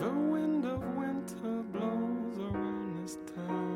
The 0.00 0.08
wind 0.08 0.64
of 0.64 0.82
winter 0.96 1.62
blows 1.74 2.38
around 2.38 3.04
this 3.04 3.18
town. 3.36 3.69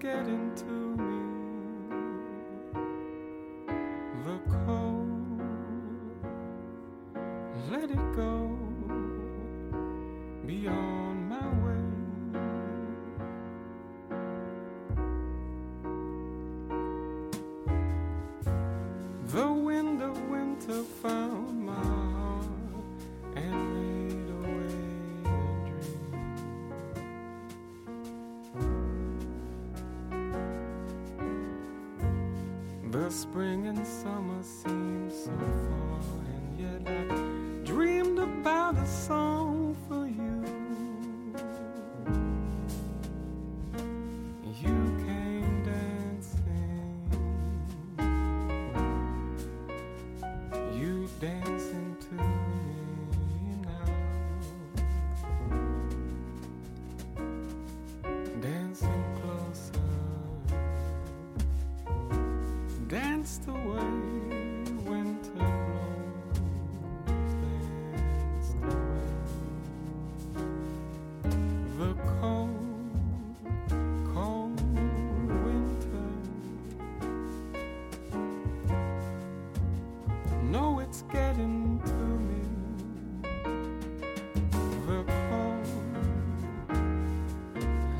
getting 0.00 0.52
too 0.54 0.87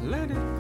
let 0.08 0.30
it 0.30 0.57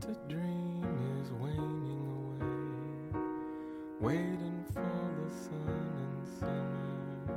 the 0.00 0.16
dream 0.28 0.84
is 1.22 1.30
waning 1.32 1.98
away, 4.00 4.16
waiting 4.16 4.64
for 4.72 4.80
the 4.80 5.28
sun 5.30 5.82
in 6.00 6.12
summer. 6.40 7.36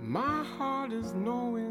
My 0.00 0.42
heart 0.44 0.92
is 0.92 1.12
knowing. 1.14 1.69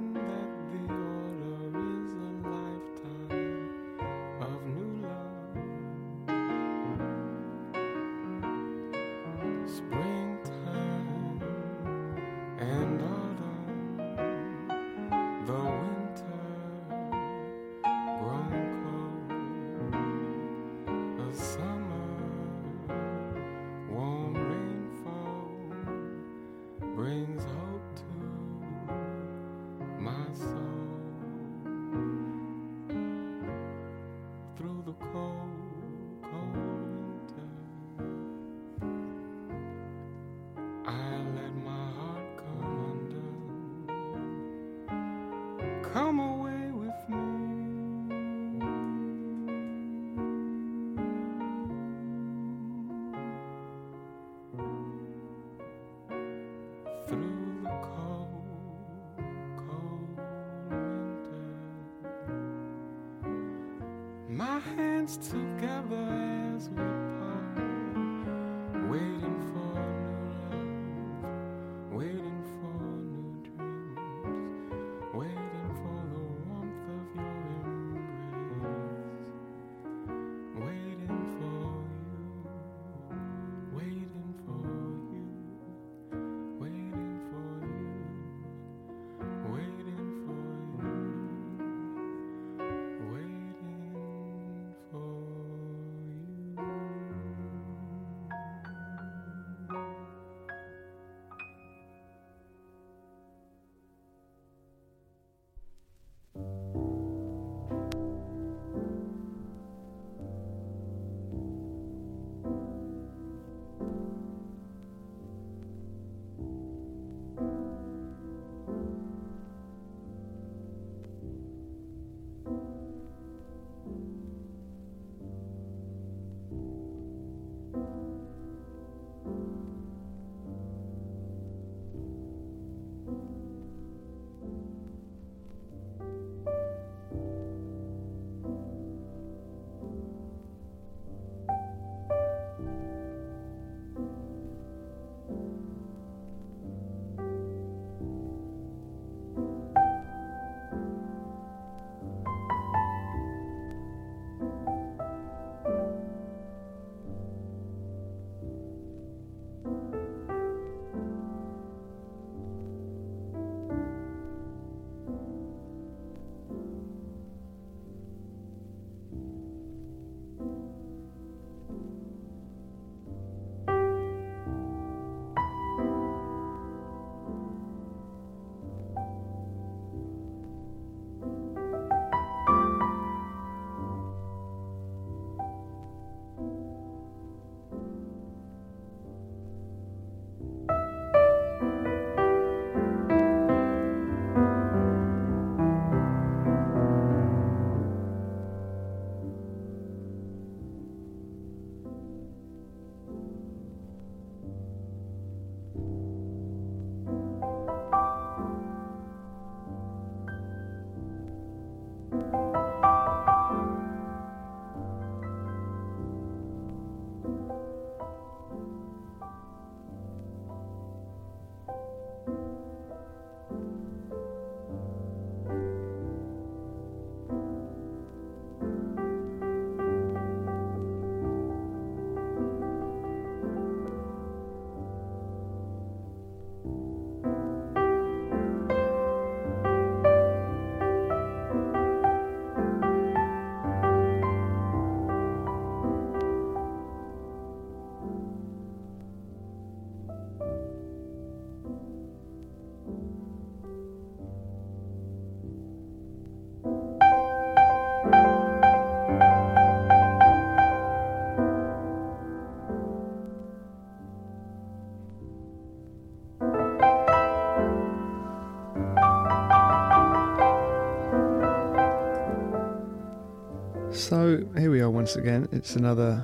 Again. 275.15 275.49
It's 275.51 275.75
another 275.75 276.23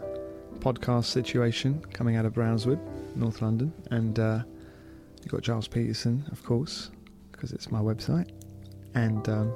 podcast 0.59 1.05
situation 1.05 1.83
coming 1.91 2.17
out 2.17 2.25
of 2.25 2.33
Brownswood, 2.33 2.79
North 3.15 3.41
London, 3.41 3.73
and 3.89 4.19
uh, 4.19 4.43
you've 5.21 5.31
got 5.31 5.43
Gilles 5.43 5.67
Peterson, 5.67 6.23
of 6.31 6.43
course, 6.43 6.91
because 7.31 7.51
it's 7.51 7.71
my 7.71 7.79
website, 7.79 8.29
and 8.93 9.27
um, 9.27 9.55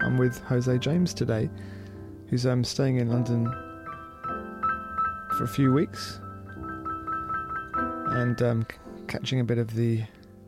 I'm 0.00 0.16
with 0.16 0.40
Jose 0.44 0.78
James 0.78 1.12
today, 1.12 1.50
who's 2.28 2.46
um, 2.46 2.64
staying 2.64 2.96
in 2.96 3.10
London 3.10 3.44
for 5.36 5.44
a 5.44 5.48
few 5.48 5.70
weeks 5.72 6.18
and 8.12 8.40
um, 8.40 8.66
c- 8.70 8.78
catching 9.08 9.40
a 9.40 9.44
bit 9.44 9.58
of 9.58 9.74
the 9.74 10.02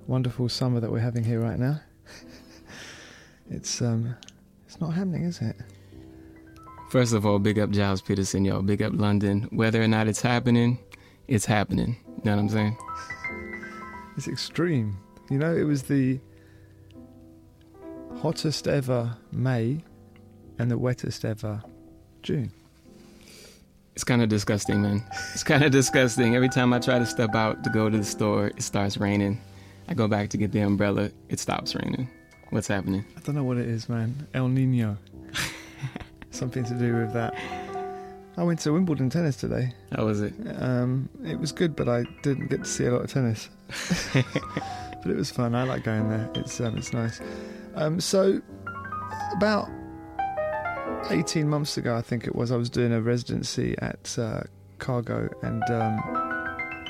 wonderful 0.06 0.48
summer 0.48 0.80
that 0.80 0.90
we're 0.90 1.00
having 1.00 1.22
here 1.22 1.40
right 1.40 1.58
now. 1.58 1.78
it's 3.50 3.82
um, 3.82 4.16
it's 4.66 4.80
not 4.80 4.94
happening, 4.94 5.24
is 5.24 5.42
it? 5.42 5.56
First 6.88 7.12
of 7.12 7.26
all, 7.26 7.38
big 7.38 7.58
up 7.58 7.72
Gilles 7.72 8.00
Peterson, 8.00 8.44
yo. 8.46 8.62
Big 8.62 8.82
up 8.82 8.92
London. 8.94 9.46
Whether 9.50 9.82
or 9.82 9.88
not 9.88 10.08
it's 10.08 10.22
happening, 10.22 10.78
it's 11.26 11.44
happening. 11.44 11.96
You 12.06 12.22
know 12.24 12.36
what 12.36 12.42
I'm 12.42 12.48
saying? 12.48 12.78
It's 14.16 14.26
extreme. 14.26 14.96
You 15.30 15.38
know, 15.38 15.54
it 15.54 15.64
was 15.64 15.82
the 15.82 16.18
hottest 18.20 18.66
ever 18.66 19.14
May 19.32 19.84
and 20.58 20.70
the 20.70 20.78
wettest 20.78 21.26
ever 21.26 21.62
June. 22.22 22.50
It's 23.94 24.04
kind 24.04 24.22
of 24.22 24.30
disgusting, 24.30 24.80
man. 24.80 25.04
It's 25.34 25.44
kind 25.44 25.64
of 25.64 25.70
disgusting. 25.80 26.34
Every 26.34 26.48
time 26.48 26.72
I 26.72 26.78
try 26.78 26.98
to 26.98 27.06
step 27.06 27.34
out 27.34 27.64
to 27.64 27.70
go 27.70 27.90
to 27.90 27.98
the 27.98 28.04
store, 28.04 28.46
it 28.48 28.62
starts 28.62 28.96
raining. 28.96 29.40
I 29.88 29.94
go 29.94 30.08
back 30.08 30.30
to 30.30 30.36
get 30.38 30.52
the 30.52 30.60
umbrella, 30.60 31.10
it 31.28 31.38
stops 31.38 31.74
raining. 31.74 32.08
What's 32.50 32.68
happening? 32.68 33.04
I 33.16 33.20
don't 33.20 33.34
know 33.34 33.44
what 33.44 33.58
it 33.58 33.68
is, 33.68 33.88
man. 33.90 34.26
El 34.32 34.48
Nino. 34.48 34.96
Something 36.38 36.62
to 36.66 36.74
do 36.74 36.94
with 36.94 37.12
that. 37.14 37.34
I 38.36 38.44
went 38.44 38.60
to 38.60 38.72
Wimbledon 38.72 39.10
tennis 39.10 39.34
today. 39.34 39.72
How 39.90 40.06
was 40.06 40.20
it? 40.20 40.32
Um, 40.60 41.08
it 41.24 41.36
was 41.36 41.50
good, 41.50 41.74
but 41.74 41.88
I 41.88 42.04
didn't 42.22 42.46
get 42.46 42.62
to 42.62 42.64
see 42.64 42.84
a 42.84 42.92
lot 42.92 43.02
of 43.02 43.10
tennis. 43.10 43.50
but 44.14 45.10
it 45.10 45.16
was 45.16 45.32
fun. 45.32 45.56
I 45.56 45.64
like 45.64 45.82
going 45.82 46.08
there. 46.08 46.30
It's 46.36 46.60
um, 46.60 46.78
it's 46.78 46.92
nice. 46.92 47.20
Um, 47.74 47.98
so 47.98 48.40
about 49.34 49.68
eighteen 51.10 51.48
months 51.48 51.76
ago, 51.76 51.96
I 51.96 52.02
think 52.02 52.28
it 52.28 52.36
was, 52.36 52.52
I 52.52 52.56
was 52.56 52.70
doing 52.70 52.92
a 52.92 53.00
residency 53.00 53.74
at 53.78 54.16
uh, 54.16 54.42
Cargo, 54.78 55.28
and 55.42 55.64
um, 55.64 55.98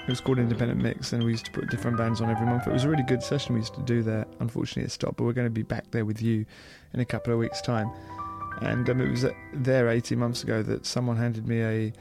it 0.06 0.10
was 0.10 0.20
called 0.20 0.38
Independent 0.38 0.82
Mix, 0.82 1.14
and 1.14 1.24
we 1.24 1.30
used 1.30 1.46
to 1.46 1.52
put 1.52 1.70
different 1.70 1.96
bands 1.96 2.20
on 2.20 2.28
every 2.28 2.44
month. 2.44 2.66
It 2.66 2.72
was 2.74 2.84
a 2.84 2.90
really 2.90 3.02
good 3.04 3.22
session 3.22 3.54
we 3.54 3.60
used 3.60 3.74
to 3.76 3.82
do 3.84 4.02
there. 4.02 4.26
Unfortunately, 4.40 4.82
it 4.82 4.90
stopped, 4.90 5.16
but 5.16 5.24
we're 5.24 5.32
going 5.32 5.46
to 5.46 5.50
be 5.50 5.62
back 5.62 5.90
there 5.90 6.04
with 6.04 6.20
you 6.20 6.44
in 6.92 7.00
a 7.00 7.06
couple 7.06 7.32
of 7.32 7.38
weeks' 7.38 7.62
time. 7.62 7.90
And 8.62 8.88
um, 8.90 9.00
it 9.00 9.10
was 9.10 9.24
uh, 9.24 9.32
there 9.52 9.88
18 9.88 10.18
months 10.18 10.42
ago 10.42 10.62
that 10.62 10.86
someone 10.86 11.16
handed 11.16 11.46
me 11.46 11.62
a 11.62 11.92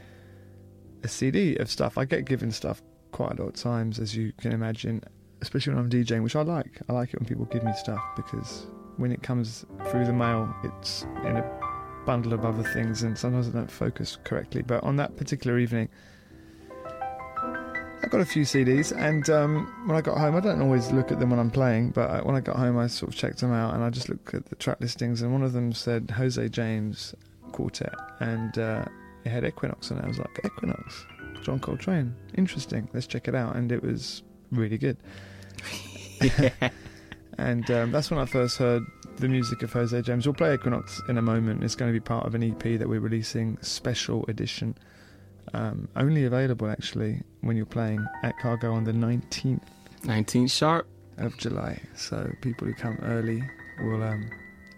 a 1.04 1.08
CD 1.08 1.56
of 1.56 1.70
stuff. 1.70 1.96
I 1.96 2.04
get 2.04 2.24
given 2.24 2.50
stuff 2.50 2.82
quite 3.12 3.38
a 3.38 3.42
lot 3.42 3.48
of 3.50 3.54
times, 3.54 3.98
as 3.98 4.16
you 4.16 4.32
can 4.40 4.52
imagine, 4.52 5.02
especially 5.40 5.74
when 5.74 5.84
I'm 5.84 5.90
DJing, 5.90 6.22
which 6.22 6.36
I 6.36 6.42
like. 6.42 6.80
I 6.88 6.92
like 6.92 7.10
it 7.14 7.20
when 7.20 7.26
people 7.26 7.44
give 7.46 7.62
me 7.62 7.72
stuff 7.74 8.02
because 8.16 8.66
when 8.96 9.12
it 9.12 9.22
comes 9.22 9.64
through 9.90 10.06
the 10.06 10.12
mail, 10.12 10.52
it's 10.64 11.04
in 11.24 11.36
a 11.36 11.60
bundle 12.04 12.32
of 12.32 12.44
other 12.44 12.62
things, 12.62 13.02
and 13.02 13.16
sometimes 13.16 13.48
I 13.48 13.52
don't 13.52 13.70
focus 13.70 14.18
correctly. 14.24 14.62
But 14.62 14.82
on 14.82 14.96
that 14.96 15.16
particular 15.16 15.58
evening, 15.58 15.88
I 18.02 18.06
got 18.06 18.20
a 18.20 18.24
few 18.24 18.42
CDs, 18.44 18.96
and 18.96 19.28
um, 19.28 19.66
when 19.86 19.96
I 19.96 20.00
got 20.00 20.18
home, 20.18 20.36
I 20.36 20.40
don't 20.40 20.62
always 20.62 20.90
look 20.92 21.10
at 21.10 21.18
them 21.18 21.30
when 21.30 21.38
I'm 21.40 21.50
playing, 21.50 21.90
but 21.90 22.08
I- 22.10 22.22
when 22.22 22.36
I 22.36 22.40
got 22.40 22.56
home, 22.56 22.78
I 22.78 22.86
sort 22.86 23.12
of 23.12 23.18
checked 23.18 23.40
them 23.40 23.52
out, 23.52 23.74
and 23.74 23.82
I 23.82 23.90
just 23.90 24.08
looked 24.08 24.32
at 24.34 24.46
the 24.46 24.56
track 24.56 24.78
listings, 24.80 25.20
and 25.20 25.32
one 25.32 25.42
of 25.42 25.52
them 25.52 25.72
said 25.72 26.10
Jose 26.12 26.48
James 26.48 27.14
Quartet, 27.52 27.94
and 28.20 28.56
uh, 28.58 28.84
it 29.24 29.30
had 29.30 29.44
Equinox, 29.44 29.90
and 29.90 29.98
it 30.00 30.04
I 30.04 30.08
was 30.08 30.18
like, 30.18 30.40
Equinox, 30.44 31.06
John 31.42 31.58
Coltrane, 31.58 32.14
interesting. 32.36 32.88
Let's 32.92 33.06
check 33.06 33.26
it 33.26 33.34
out, 33.34 33.56
and 33.56 33.72
it 33.72 33.82
was 33.82 34.22
really 34.52 34.78
good. 34.78 34.96
and 37.38 37.70
um, 37.70 37.90
that's 37.92 38.10
when 38.10 38.20
I 38.20 38.26
first 38.26 38.58
heard 38.58 38.82
the 39.16 39.28
music 39.28 39.62
of 39.62 39.72
Jose 39.72 40.00
James. 40.02 40.26
We'll 40.26 40.34
play 40.34 40.54
Equinox 40.54 41.00
in 41.08 41.18
a 41.18 41.22
moment. 41.22 41.64
It's 41.64 41.74
going 41.74 41.92
to 41.92 41.92
be 41.92 42.02
part 42.04 42.26
of 42.26 42.34
an 42.34 42.42
EP 42.42 42.78
that 42.78 42.88
we're 42.88 43.00
releasing, 43.00 43.58
special 43.60 44.24
edition. 44.28 44.76
Um, 45.54 45.88
only 45.96 46.24
available 46.24 46.68
actually 46.70 47.22
when 47.40 47.56
you're 47.56 47.66
playing 47.66 48.04
at 48.22 48.38
Cargo 48.38 48.72
on 48.72 48.84
the 48.84 48.92
19th 48.92 49.60
19th 50.02 50.50
sharp. 50.50 50.86
of 51.16 51.36
July. 51.38 51.80
So 51.96 52.30
people 52.42 52.66
who 52.66 52.74
come 52.74 52.98
early 53.02 53.42
will 53.82 54.02
um, 54.02 54.28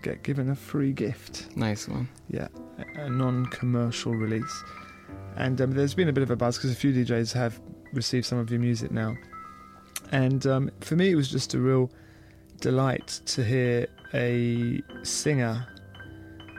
get 0.02 0.22
given 0.22 0.48
a 0.50 0.54
free 0.54 0.92
gift. 0.92 1.54
Nice 1.56 1.88
one. 1.88 2.08
Yeah, 2.28 2.48
a- 2.96 3.02
a 3.06 3.10
non-commercial 3.10 4.14
release. 4.14 4.64
And 5.36 5.60
um, 5.60 5.72
there's 5.72 5.94
been 5.94 6.08
a 6.08 6.12
bit 6.12 6.22
of 6.22 6.30
a 6.30 6.36
buzz 6.36 6.56
because 6.56 6.70
a 6.72 6.74
few 6.74 6.92
DJs 6.92 7.32
have 7.34 7.60
received 7.92 8.26
some 8.26 8.38
of 8.38 8.50
your 8.50 8.60
music 8.60 8.90
now. 8.90 9.14
And 10.12 10.46
um, 10.46 10.70
for 10.80 10.96
me, 10.96 11.10
it 11.10 11.14
was 11.14 11.28
just 11.30 11.54
a 11.54 11.58
real 11.60 11.90
delight 12.60 13.20
to 13.26 13.44
hear 13.44 13.86
a 14.14 14.82
singer 15.02 15.66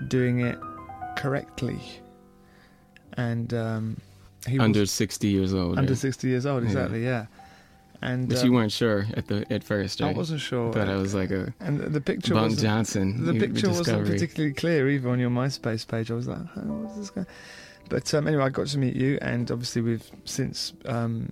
doing 0.07 0.39
it 0.41 0.57
correctly. 1.17 1.79
And 3.29 3.53
um, 3.53 3.97
he 4.47 4.57
Under 4.59 4.79
was 4.81 4.91
60 4.91 5.27
years 5.27 5.53
old. 5.53 5.77
under 5.77 5.91
yeah. 5.93 5.97
60 5.97 6.27
years 6.27 6.45
old, 6.45 6.63
exactly. 6.63 7.03
Yeah. 7.03 7.25
And 8.01 8.27
But 8.29 8.39
um, 8.39 8.45
you 8.45 8.53
weren't 8.53 8.71
sure 8.71 9.05
at 9.19 9.27
the 9.27 9.45
at 9.53 9.63
first, 9.63 10.01
I 10.01 10.11
wasn't 10.11 10.41
sure. 10.41 10.73
thought 10.73 10.89
I 10.89 10.95
was 10.95 11.13
like 11.13 11.29
a 11.29 11.53
and 11.59 11.79
the 11.79 12.01
picture 12.01 12.33
Bunk 12.33 12.57
Johnson. 12.57 13.25
the 13.25 13.33
picture 13.43 13.69
wasn't 13.69 14.07
particularly 14.07 14.53
clear 14.55 14.89
either 14.89 15.07
on 15.09 15.19
your 15.19 15.29
MySpace 15.29 15.85
page. 15.87 16.09
I 16.09 16.15
was 16.15 16.27
like, 16.27 16.39
oh, 16.57 16.61
what's 16.81 16.97
this 16.97 17.09
guy? 17.11 17.25
But 17.89 18.11
um, 18.15 18.27
anyway, 18.27 18.43
I 18.45 18.49
got 18.49 18.67
to 18.67 18.77
meet 18.79 18.95
you, 18.95 19.19
and 19.21 19.51
obviously 19.51 19.81
we've 19.83 20.09
since 20.25 20.73
um, 20.85 21.31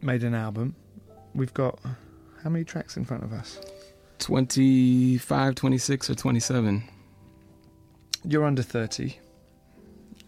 made 0.00 0.22
an 0.24 0.34
album. 0.34 0.74
We've 1.34 1.52
got 1.52 1.78
how 2.42 2.48
many 2.48 2.64
tracks 2.64 2.96
in 2.96 3.04
front 3.04 3.24
of 3.24 3.32
us? 3.34 3.60
25, 4.20 5.54
26, 5.54 6.08
or 6.10 6.14
27. 6.14 6.82
You're 8.24 8.44
under 8.44 8.62
thirty, 8.62 9.18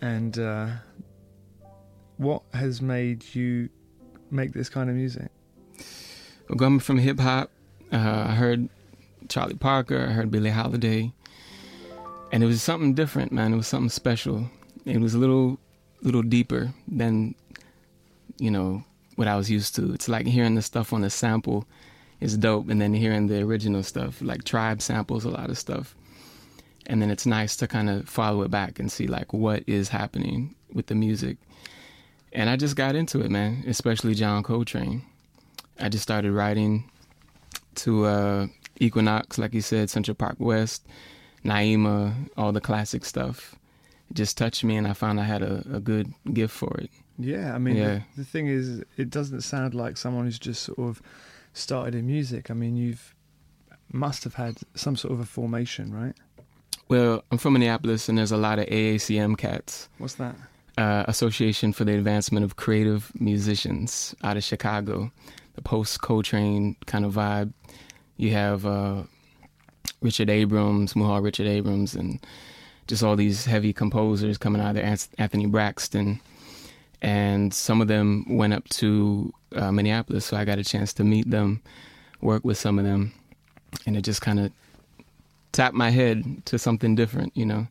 and 0.00 0.38
uh, 0.38 0.68
what 2.16 2.42
has 2.52 2.80
made 2.82 3.34
you 3.34 3.68
make 4.30 4.52
this 4.52 4.68
kind 4.68 4.90
of 4.90 4.96
music? 4.96 5.30
I'm 6.50 6.58
coming 6.58 6.80
from 6.80 6.98
hip 6.98 7.18
hop. 7.18 7.50
Uh, 7.92 8.26
I 8.28 8.34
heard 8.34 8.68
Charlie 9.28 9.54
Parker. 9.54 10.06
I 10.08 10.12
heard 10.12 10.30
Billie 10.30 10.50
Holiday, 10.50 11.12
and 12.32 12.42
it 12.42 12.46
was 12.46 12.62
something 12.62 12.94
different, 12.94 13.32
man. 13.32 13.52
It 13.52 13.56
was 13.56 13.66
something 13.66 13.90
special. 13.90 14.50
It 14.84 15.00
was 15.00 15.14
a 15.14 15.18
little, 15.18 15.58
little 16.02 16.22
deeper 16.22 16.72
than, 16.86 17.34
you 18.38 18.50
know, 18.50 18.84
what 19.16 19.28
I 19.28 19.36
was 19.36 19.50
used 19.50 19.74
to. 19.76 19.92
It's 19.92 20.08
like 20.08 20.26
hearing 20.26 20.54
the 20.54 20.62
stuff 20.62 20.92
on 20.92 21.02
the 21.02 21.10
sample 21.10 21.66
is 22.20 22.36
dope, 22.36 22.68
and 22.68 22.80
then 22.80 22.94
hearing 22.94 23.26
the 23.26 23.42
original 23.42 23.82
stuff, 23.82 24.20
like 24.22 24.44
Tribe 24.44 24.82
samples 24.82 25.24
a 25.24 25.30
lot 25.30 25.50
of 25.50 25.58
stuff, 25.58 25.94
and 26.88 27.02
then 27.02 27.10
it's 27.10 27.26
nice 27.26 27.54
to 27.56 27.68
kind 27.68 27.90
of 27.90 28.08
follow 28.08 28.42
it 28.42 28.50
back 28.50 28.78
and 28.78 28.90
see 28.90 29.06
like 29.06 29.32
what 29.32 29.62
is 29.66 29.90
happening 29.90 30.54
with 30.72 30.86
the 30.86 30.94
music. 30.94 31.36
And 32.32 32.50
I 32.50 32.56
just 32.56 32.76
got 32.76 32.94
into 32.94 33.20
it, 33.20 33.30
man. 33.30 33.64
Especially 33.66 34.14
John 34.14 34.42
Coltrane. 34.42 35.02
I 35.78 35.88
just 35.88 36.02
started 36.02 36.32
writing 36.32 36.90
to 37.76 38.06
uh, 38.06 38.46
Equinox, 38.80 39.38
like 39.38 39.54
you 39.54 39.60
said, 39.60 39.90
Central 39.90 40.14
Park 40.14 40.36
West, 40.38 40.86
Naima, 41.44 42.14
all 42.36 42.52
the 42.52 42.60
classic 42.60 43.04
stuff. 43.04 43.54
It 44.10 44.16
just 44.16 44.36
touched 44.36 44.64
me, 44.64 44.76
and 44.76 44.86
I 44.86 44.94
found 44.94 45.20
I 45.20 45.24
had 45.24 45.42
a, 45.42 45.62
a 45.72 45.80
good 45.80 46.12
gift 46.32 46.54
for 46.54 46.76
it. 46.78 46.90
Yeah, 47.18 47.54
I 47.54 47.58
mean, 47.58 47.76
Yeah. 47.76 48.00
The, 48.16 48.22
the 48.22 48.24
thing 48.24 48.46
is, 48.48 48.82
it 48.96 49.10
doesn't 49.10 49.42
sound 49.42 49.74
like 49.74 49.96
someone 49.96 50.24
who's 50.24 50.38
just 50.38 50.62
sort 50.62 50.78
of 50.78 51.02
started 51.52 51.94
in 51.94 52.06
music. 52.06 52.50
I 52.50 52.54
mean, 52.54 52.76
you've 52.76 53.14
must 53.90 54.24
have 54.24 54.34
had 54.34 54.58
some 54.74 54.96
sort 54.96 55.14
of 55.14 55.20
a 55.20 55.24
formation, 55.24 55.92
right? 55.94 56.14
Well, 56.88 57.22
I'm 57.30 57.38
from 57.38 57.52
Minneapolis, 57.52 58.08
and 58.08 58.16
there's 58.16 58.32
a 58.32 58.36
lot 58.36 58.58
of 58.58 58.66
AACM 58.66 59.36
cats, 59.36 59.88
What's 59.98 60.14
that? 60.14 60.34
uh, 60.78 61.04
Association 61.06 61.72
for 61.72 61.84
the 61.84 61.94
Advancement 61.94 62.44
of 62.44 62.56
Creative 62.56 63.10
Musicians, 63.20 64.14
out 64.24 64.36
of 64.36 64.44
Chicago. 64.44 65.10
The 65.54 65.62
post 65.62 66.00
Coltrane 66.00 66.76
kind 66.86 67.04
of 67.04 67.14
vibe. 67.14 67.52
You 68.16 68.30
have 68.30 68.64
uh, 68.64 69.02
Richard 70.00 70.30
Abrams, 70.30 70.94
Muhal 70.94 71.22
Richard 71.22 71.46
Abrams, 71.46 71.94
and 71.94 72.20
just 72.86 73.02
all 73.02 73.16
these 73.16 73.44
heavy 73.44 73.72
composers 73.72 74.38
coming 74.38 74.62
out 74.62 74.70
of 74.70 74.74
there, 74.76 74.96
Anthony 75.18 75.46
Braxton. 75.46 76.20
And 77.02 77.52
some 77.52 77.80
of 77.82 77.88
them 77.88 78.24
went 78.28 78.54
up 78.54 78.66
to 78.70 79.32
uh, 79.54 79.70
Minneapolis, 79.70 80.24
so 80.24 80.36
I 80.36 80.44
got 80.44 80.58
a 80.58 80.64
chance 80.64 80.92
to 80.94 81.04
meet 81.04 81.30
them, 81.30 81.60
work 82.22 82.44
with 82.44 82.56
some 82.56 82.78
of 82.78 82.84
them, 82.84 83.12
and 83.84 83.96
it 83.96 84.02
just 84.02 84.20
kind 84.22 84.40
of 84.40 84.52
tapped 85.52 85.74
my 85.74 85.90
head 85.90 86.44
to 86.46 86.58
something 86.58 86.94
different, 86.94 87.36
you 87.36 87.46
know. 87.46 87.66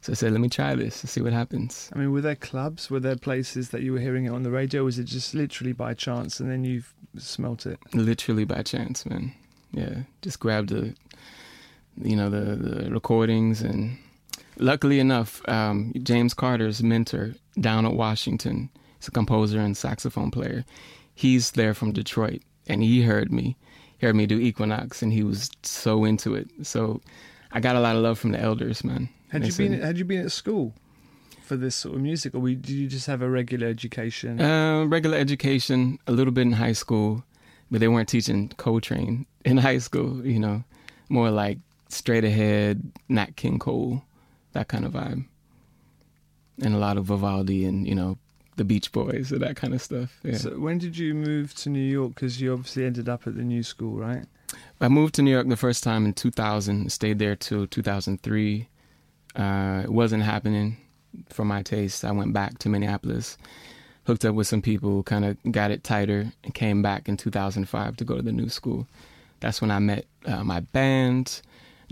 So 0.00 0.12
I 0.12 0.14
said, 0.14 0.32
let 0.32 0.40
me 0.40 0.48
try 0.48 0.74
this 0.74 1.00
and 1.02 1.08
see 1.08 1.20
what 1.20 1.32
happens. 1.32 1.88
I 1.94 1.98
mean, 1.98 2.10
were 2.10 2.20
there 2.20 2.34
clubs? 2.34 2.90
Were 2.90 2.98
there 2.98 3.16
places 3.16 3.70
that 3.70 3.82
you 3.82 3.92
were 3.92 4.00
hearing 4.00 4.24
it 4.24 4.30
on 4.30 4.42
the 4.42 4.50
radio? 4.50 4.82
Was 4.82 4.98
it 4.98 5.04
just 5.04 5.32
literally 5.32 5.72
by 5.72 5.94
chance 5.94 6.40
and 6.40 6.50
then 6.50 6.64
you've 6.64 6.92
smelt 7.16 7.66
it? 7.66 7.78
Literally 7.94 8.44
by 8.44 8.62
chance, 8.62 9.06
man. 9.06 9.32
Yeah, 9.70 10.00
just 10.20 10.40
grabbed 10.40 10.70
the, 10.70 10.94
you 12.02 12.16
know, 12.16 12.28
the, 12.28 12.56
the 12.56 12.90
recordings, 12.90 13.62
and 13.62 13.96
luckily 14.58 14.98
enough, 14.98 15.40
um, 15.48 15.92
James 16.02 16.34
Carter's 16.34 16.82
mentor 16.82 17.34
down 17.58 17.86
at 17.86 17.94
Washington, 17.94 18.68
he's 18.98 19.08
a 19.08 19.12
composer 19.12 19.60
and 19.60 19.76
saxophone 19.76 20.30
player. 20.30 20.64
He's 21.14 21.52
there 21.52 21.74
from 21.74 21.92
Detroit, 21.92 22.42
and 22.66 22.82
he 22.82 23.02
heard 23.02 23.32
me, 23.32 23.56
heard 24.02 24.16
me 24.16 24.26
do 24.26 24.38
Equinox, 24.38 25.02
and 25.02 25.12
he 25.12 25.22
was 25.22 25.50
so 25.62 26.04
into 26.04 26.34
it. 26.34 26.48
So 26.62 27.00
I 27.52 27.60
got 27.60 27.76
a 27.76 27.80
lot 27.80 27.96
of 27.96 28.02
love 28.02 28.18
from 28.18 28.32
the 28.32 28.40
elders, 28.40 28.84
man. 28.84 29.08
Had 29.28 29.42
They 29.42 29.46
you 29.48 29.52
been 29.54 29.80
had 29.80 29.96
you 29.98 30.04
been 30.04 30.24
at 30.26 30.32
school 30.32 30.74
for 31.42 31.56
this 31.56 31.74
sort 31.74 31.94
of 31.96 32.00
music, 32.02 32.34
or 32.34 32.38
we, 32.40 32.54
did 32.54 32.70
you 32.70 32.86
just 32.88 33.06
have 33.06 33.22
a 33.22 33.28
regular 33.30 33.66
education? 33.66 34.40
Uh, 34.40 34.84
regular 34.84 35.16
education, 35.18 35.98
a 36.06 36.12
little 36.12 36.32
bit 36.32 36.42
in 36.42 36.52
high 36.52 36.72
school. 36.74 37.24
but 37.70 37.80
they 37.80 37.88
weren't 37.88 38.08
teaching 38.08 38.48
Coltrane 38.58 39.24
in 39.44 39.56
high 39.58 39.78
school. 39.78 40.24
You 40.26 40.38
know, 40.38 40.64
more 41.08 41.30
like 41.30 41.58
straight 41.88 42.24
ahead, 42.24 42.82
Nat 43.08 43.36
King 43.36 43.58
Cole, 43.58 44.02
that 44.52 44.68
kind 44.68 44.84
of 44.84 44.92
vibe, 44.92 45.24
and 46.62 46.74
a 46.74 46.78
lot 46.78 46.96
of 46.96 47.06
Vivaldi 47.06 47.64
and 47.64 47.86
you 47.86 47.94
know 47.94 48.18
the 48.62 48.66
Beach 48.66 48.92
Boys 48.92 49.32
or 49.32 49.38
that 49.40 49.56
kind 49.56 49.74
of 49.74 49.82
stuff. 49.82 50.20
Yeah. 50.22 50.36
So 50.36 50.50
when 50.50 50.78
did 50.78 50.96
you 50.96 51.14
move 51.14 51.52
to 51.56 51.68
New 51.68 51.80
York? 51.80 52.14
Because 52.14 52.40
you 52.40 52.52
obviously 52.52 52.84
ended 52.84 53.08
up 53.08 53.26
at 53.26 53.36
the 53.36 53.42
new 53.42 53.64
school, 53.64 53.96
right? 53.98 54.24
I 54.80 54.88
moved 54.88 55.14
to 55.16 55.22
New 55.22 55.32
York 55.32 55.48
the 55.48 55.56
first 55.56 55.82
time 55.82 56.04
in 56.04 56.12
2000. 56.12 56.92
Stayed 56.92 57.18
there 57.18 57.34
till 57.34 57.66
2003. 57.66 58.68
Uh, 59.34 59.80
it 59.82 59.90
wasn't 59.90 60.22
happening 60.22 60.76
for 61.28 61.44
my 61.44 61.62
taste. 61.62 62.04
I 62.04 62.12
went 62.12 62.32
back 62.32 62.58
to 62.58 62.68
Minneapolis, 62.68 63.36
hooked 64.04 64.24
up 64.24 64.36
with 64.36 64.46
some 64.46 64.62
people, 64.62 65.02
kind 65.02 65.24
of 65.24 65.36
got 65.50 65.72
it 65.72 65.82
tighter, 65.82 66.32
and 66.44 66.54
came 66.54 66.82
back 66.82 67.08
in 67.08 67.16
2005 67.16 67.96
to 67.96 68.04
go 68.04 68.16
to 68.16 68.22
the 68.22 68.32
new 68.32 68.48
school. 68.48 68.86
That's 69.40 69.60
when 69.60 69.72
I 69.72 69.80
met 69.80 70.06
uh, 70.24 70.44
my 70.44 70.60
band, 70.60 71.42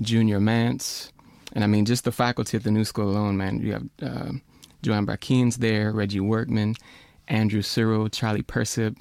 Junior 0.00 0.38
Mance, 0.38 1.12
and 1.52 1.64
I 1.64 1.66
mean 1.66 1.84
just 1.84 2.04
the 2.04 2.12
faculty 2.12 2.56
at 2.56 2.62
the 2.62 2.70
new 2.70 2.84
school 2.84 3.10
alone. 3.10 3.36
Man, 3.36 3.58
you 3.60 3.72
have 3.72 3.88
uh, 4.02 4.32
JoAnne 4.82 5.06
Brackeen's 5.06 5.58
there, 5.58 5.92
Reggie 5.92 6.20
Workman, 6.20 6.76
Andrew 7.28 7.62
Cyrille, 7.62 8.10
Charlie 8.10 8.42
Persip, 8.42 8.96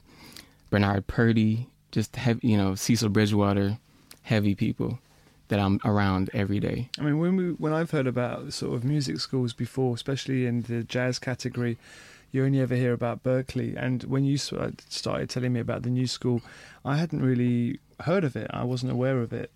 Bernard 0.69 1.07
Purdie, 1.07 1.67
just 1.91 2.15
heavy, 2.15 2.48
you 2.48 2.57
know, 2.57 2.75
Cecil 2.75 3.09
Bridgewater, 3.09 3.77
heavy 4.24 4.55
people 4.55 5.00
that 5.48 5.59
I'm 5.59 5.79
around 5.83 6.29
every 6.33 6.59
day. 6.59 6.89
I 7.00 7.01
mean, 7.01 7.17
when 7.17 7.36
we 7.36 7.51
when 7.53 7.74
I've 7.74 7.91
heard 7.91 8.07
about 8.07 8.53
sort 8.53 8.75
of 8.75 8.83
music 8.83 9.19
schools 9.19 9.53
before, 9.53 9.95
especially 9.95 10.45
in 10.45 10.62
the 10.63 10.83
jazz 10.83 11.17
category, 11.17 11.77
you 12.31 12.45
only 12.45 12.59
ever 12.59 12.75
hear 12.75 12.93
about 12.93 13.24
Berklee. 13.24 13.75
And 13.75 14.03
when 14.03 14.24
you 14.25 14.38
started 14.38 15.29
telling 15.29 15.53
me 15.53 15.59
about 15.59 15.81
the 15.81 15.89
new 15.89 16.05
school, 16.05 16.41
I 16.86 16.98
hadn't 16.98 17.24
really 17.24 17.79
heard 18.01 18.24
of 18.24 18.36
it. 18.36 18.48
I 18.51 18.63
wasn't 18.63 18.91
aware 18.91 19.21
of 19.21 19.33
it. 19.33 19.51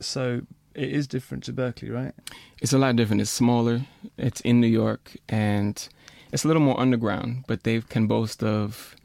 So 0.00 0.42
it 0.80 0.90
is 0.90 1.06
different 1.06 1.44
to 1.44 1.52
Berklee, 1.52 1.92
right? 1.92 2.14
It's 2.62 2.72
a 2.72 2.78
lot 2.78 2.96
different. 2.96 3.20
It's 3.20 3.30
smaller. 3.30 3.82
It's 4.16 4.40
in 4.40 4.60
New 4.60 4.66
York, 4.66 5.16
and 5.28 5.88
it's 6.32 6.44
a 6.44 6.46
little 6.48 6.62
more 6.62 6.80
underground. 6.80 7.44
But 7.46 7.64
they 7.64 7.82
can 7.82 8.06
boast 8.06 8.42
of, 8.42 8.96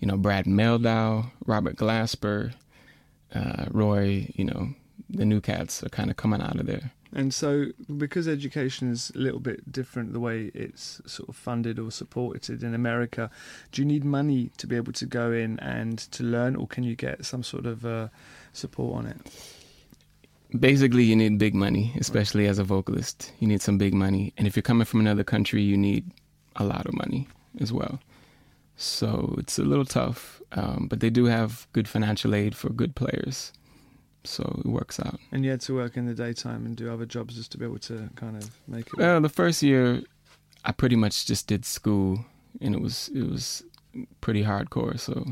you 0.00 0.06
know, 0.06 0.18
Brad 0.18 0.44
Mehldau, 0.44 1.30
Robert 1.46 1.76
Glasper, 1.76 2.52
uh, 3.34 3.66
Roy. 3.70 4.30
You 4.34 4.44
know, 4.44 4.68
the 5.08 5.24
new 5.24 5.40
cats 5.40 5.82
are 5.82 5.88
kind 5.88 6.10
of 6.10 6.16
coming 6.16 6.42
out 6.42 6.60
of 6.60 6.66
there. 6.66 6.92
And 7.14 7.32
so, 7.32 7.68
because 7.96 8.28
education 8.28 8.92
is 8.92 9.10
a 9.14 9.18
little 9.18 9.40
bit 9.40 9.72
different, 9.72 10.12
the 10.12 10.20
way 10.20 10.50
it's 10.52 11.00
sort 11.06 11.30
of 11.30 11.36
funded 11.36 11.78
or 11.78 11.90
supported 11.90 12.62
in 12.62 12.74
America, 12.74 13.30
do 13.72 13.80
you 13.80 13.86
need 13.86 14.04
money 14.04 14.50
to 14.58 14.66
be 14.66 14.76
able 14.76 14.92
to 14.92 15.06
go 15.06 15.32
in 15.32 15.58
and 15.60 15.98
to 15.98 16.22
learn, 16.22 16.54
or 16.54 16.66
can 16.66 16.84
you 16.84 16.94
get 16.94 17.24
some 17.24 17.42
sort 17.42 17.64
of 17.64 17.86
uh, 17.86 18.08
support 18.52 18.98
on 18.98 19.06
it? 19.06 19.16
Basically 20.58 21.04
you 21.04 21.16
need 21.16 21.38
big 21.38 21.54
money 21.54 21.92
especially 21.98 22.46
as 22.46 22.58
a 22.58 22.64
vocalist. 22.64 23.32
You 23.38 23.48
need 23.48 23.62
some 23.62 23.78
big 23.78 23.94
money. 23.94 24.32
And 24.36 24.46
if 24.46 24.56
you're 24.56 24.62
coming 24.62 24.84
from 24.84 25.00
another 25.00 25.24
country 25.24 25.62
you 25.62 25.76
need 25.76 26.10
a 26.56 26.64
lot 26.64 26.86
of 26.86 26.94
money 26.94 27.28
as 27.60 27.72
well. 27.72 28.00
So 28.76 29.34
it's 29.38 29.58
a 29.58 29.64
little 29.64 29.84
tough 29.84 30.40
um, 30.52 30.86
but 30.88 31.00
they 31.00 31.10
do 31.10 31.26
have 31.26 31.66
good 31.72 31.88
financial 31.88 32.34
aid 32.34 32.56
for 32.56 32.70
good 32.70 32.94
players. 32.94 33.52
So 34.24 34.60
it 34.64 34.68
works 34.68 34.98
out. 35.00 35.18
And 35.32 35.44
you 35.44 35.50
had 35.50 35.60
to 35.62 35.74
work 35.74 35.96
in 35.96 36.06
the 36.06 36.14
daytime 36.14 36.66
and 36.66 36.76
do 36.76 36.92
other 36.92 37.06
jobs 37.06 37.34
just 37.36 37.52
to 37.52 37.58
be 37.58 37.64
able 37.64 37.78
to 37.80 38.10
kind 38.16 38.36
of 38.36 38.50
make 38.66 38.86
it 38.86 38.96
well 38.96 39.20
the 39.20 39.28
first 39.28 39.62
year 39.62 40.02
i 40.64 40.72
pretty 40.72 40.96
much 40.96 41.26
just 41.26 41.46
did 41.46 41.64
school 41.64 42.24
and 42.60 42.74
it 42.74 42.80
was 42.80 43.08
it 43.14 43.28
was 43.28 43.62
pretty 44.20 44.42
hardcore 44.42 44.98
so 44.98 45.24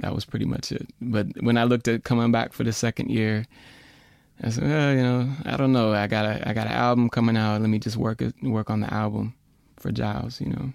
that 0.00 0.14
was 0.14 0.24
pretty 0.24 0.44
much 0.44 0.72
it. 0.72 0.88
But 1.00 1.26
when 1.42 1.56
i 1.56 1.64
looked 1.64 1.88
at 1.88 2.04
coming 2.04 2.32
back 2.32 2.52
for 2.52 2.64
the 2.64 2.72
second 2.72 3.10
year 3.10 3.46
I 4.44 4.50
said, 4.50 4.64
well, 4.64 4.94
you 4.94 5.02
know, 5.02 5.30
I 5.46 5.56
don't 5.56 5.72
know. 5.72 5.94
I 5.94 6.06
got 6.06 6.26
a 6.26 6.46
I 6.48 6.52
got 6.52 6.66
an 6.66 6.74
album 6.74 7.08
coming 7.08 7.36
out. 7.36 7.62
Let 7.62 7.70
me 7.70 7.78
just 7.78 7.96
work 7.96 8.20
it, 8.20 8.34
work 8.42 8.68
on 8.68 8.80
the 8.80 8.92
album 8.92 9.34
for 9.76 9.90
Gilles, 9.90 10.38
you 10.38 10.50
know. 10.50 10.72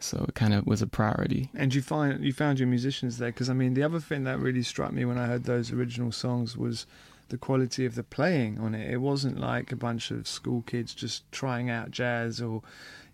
So 0.00 0.24
it 0.26 0.34
kind 0.34 0.54
of 0.54 0.66
was 0.66 0.80
a 0.80 0.86
priority. 0.86 1.50
And 1.54 1.74
you 1.74 1.82
find 1.82 2.24
you 2.24 2.32
found 2.32 2.58
your 2.58 2.68
musicians 2.68 3.18
there 3.18 3.30
because 3.30 3.50
I 3.50 3.52
mean 3.52 3.74
the 3.74 3.82
other 3.82 4.00
thing 4.00 4.24
that 4.24 4.38
really 4.38 4.62
struck 4.62 4.92
me 4.92 5.04
when 5.04 5.18
I 5.18 5.26
heard 5.26 5.44
those 5.44 5.70
original 5.70 6.12
songs 6.12 6.56
was 6.56 6.86
the 7.28 7.36
quality 7.36 7.84
of 7.84 7.94
the 7.94 8.02
playing 8.02 8.58
on 8.58 8.74
it. 8.74 8.90
It 8.90 9.02
wasn't 9.02 9.38
like 9.38 9.70
a 9.70 9.76
bunch 9.76 10.10
of 10.10 10.26
school 10.26 10.62
kids 10.62 10.94
just 10.94 11.30
trying 11.30 11.68
out 11.68 11.90
jazz 11.90 12.40
or 12.40 12.62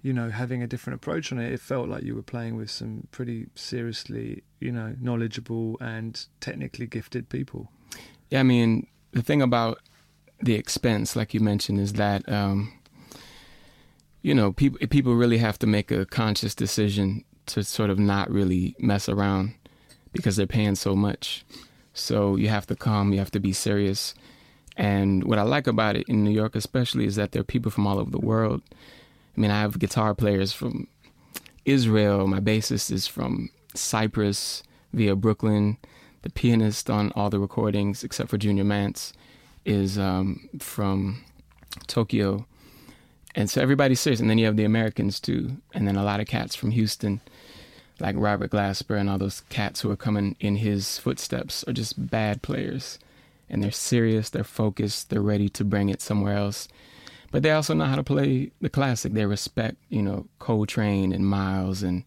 you 0.03 0.13
know 0.13 0.31
having 0.31 0.63
a 0.63 0.69
different 0.69 0.95
approach 0.95 1.33
on 1.33 1.41
it. 1.41 1.53
It 1.53 1.59
felt 1.59 1.89
like 1.89 2.05
you 2.05 2.15
were 2.15 2.23
playing 2.23 2.57
with 2.57 2.71
some 2.71 3.09
pretty 3.11 3.49
seriously, 3.57 4.45
you 4.61 4.71
know, 4.71 4.95
knowledgeable 5.01 5.79
and 5.81 6.25
technically 6.39 6.87
gifted 6.87 7.29
people. 7.29 7.73
Yeah, 8.31 8.41
I 8.41 8.45
mean, 8.45 8.87
the 9.14 9.22
thing 9.22 9.40
about 9.40 9.81
the 10.42 10.55
expense, 10.55 11.16
like 11.16 11.33
you 11.33 11.40
mentioned, 11.40 11.81
is 11.81 11.94
that 11.94 12.29
um, 12.29 12.72
you 14.22 14.35
know 14.35 14.53
people 14.53 14.87
people 14.88 15.14
really 15.14 15.38
have 15.38 15.59
to 15.61 15.66
make 15.66 15.90
a 15.90 16.05
conscious 16.05 16.55
decision 16.55 17.24
to 17.46 17.62
sort 17.62 17.90
of 17.90 17.98
not 17.98 18.31
really 18.31 18.74
mess 18.79 19.09
around 19.09 19.55
because 20.12 20.37
they're 20.37 20.46
paying 20.46 20.74
so 20.74 20.94
much. 20.94 21.44
So 21.92 22.37
you 22.37 22.48
have 22.48 22.66
to 22.66 22.77
come, 22.77 23.12
you 23.12 23.18
have 23.18 23.31
to 23.33 23.40
be 23.40 23.53
serious. 23.53 24.14
And 24.77 25.24
what 25.24 25.38
I 25.38 25.42
like 25.42 25.66
about 25.68 25.96
it 25.96 26.09
in 26.09 26.24
New 26.24 26.31
York, 26.33 26.57
especially, 26.57 27.07
is 27.07 27.14
that 27.16 27.33
there 27.33 27.40
are 27.40 27.44
people 27.44 27.70
from 27.70 27.87
all 27.87 28.00
over 28.00 28.11
the 28.11 28.18
world. 28.18 28.62
I 29.37 29.40
mean, 29.40 29.50
I 29.50 29.61
have 29.61 29.79
guitar 29.79 30.14
players 30.14 30.53
from 30.53 30.88
Israel. 31.64 32.27
My 32.27 32.40
bassist 32.40 32.90
is 32.90 33.07
from 33.07 33.50
Cyprus 33.74 34.64
via 34.92 35.14
Brooklyn. 35.14 35.79
The 36.25 36.31
pianist 36.31 36.89
on 36.89 37.13
all 37.15 37.29
the 37.29 37.39
recordings, 37.39 38.03
except 38.03 38.31
for 38.31 38.39
Junior 38.39 38.65
Mance, 38.65 39.13
is 39.67 39.99
um, 39.99 40.49
from 40.59 41.23
Tokyo. 41.87 42.47
And 43.35 43.51
so 43.51 43.61
everybody's 43.61 44.01
serious. 44.01 44.21
And 44.21 44.31
then 44.31 44.39
you 44.39 44.47
have 44.47 44.57
the 44.57 44.65
Americans 44.65 45.21
too. 45.21 45.59
And 45.75 45.87
then 45.87 45.97
a 45.97 46.03
lot 46.03 46.21
of 46.21 46.27
cats 46.27 46.55
from 46.55 46.71
Houston, 46.71 47.21
like 48.01 48.17
Robert 48.19 48.51
Glasper 48.51 48.99
and 48.99 49.11
all 49.11 49.19
those 49.19 49.43
cats 49.51 49.83
who 49.83 49.91
are 49.91 49.97
coming 49.97 50.35
in 50.41 50.57
his 50.57 50.97
footsteps, 50.97 51.63
are 51.69 51.75
just 51.75 52.11
bad 52.11 52.41
players. 52.41 52.99
And 53.51 53.63
they're 53.63 53.71
serious, 53.71 54.31
they're 54.31 54.45
focused, 54.45 55.11
they're 55.11 55.21
ready 55.21 55.51
to 55.51 55.63
bring 55.63 55.91
it 55.91 56.01
somewhere 56.01 56.39
else. 56.39 56.69
But 57.33 57.43
they 57.43 57.51
also 57.51 57.75
know 57.75 57.85
how 57.85 57.97
to 57.97 58.03
play 58.03 58.51
the 58.63 58.71
classic. 58.71 59.13
They 59.13 59.27
respect, 59.27 59.77
you 59.91 60.01
know, 60.01 60.27
Coltrane 60.39 61.13
and 61.13 61.27
Miles 61.27 61.83
and 61.83 62.03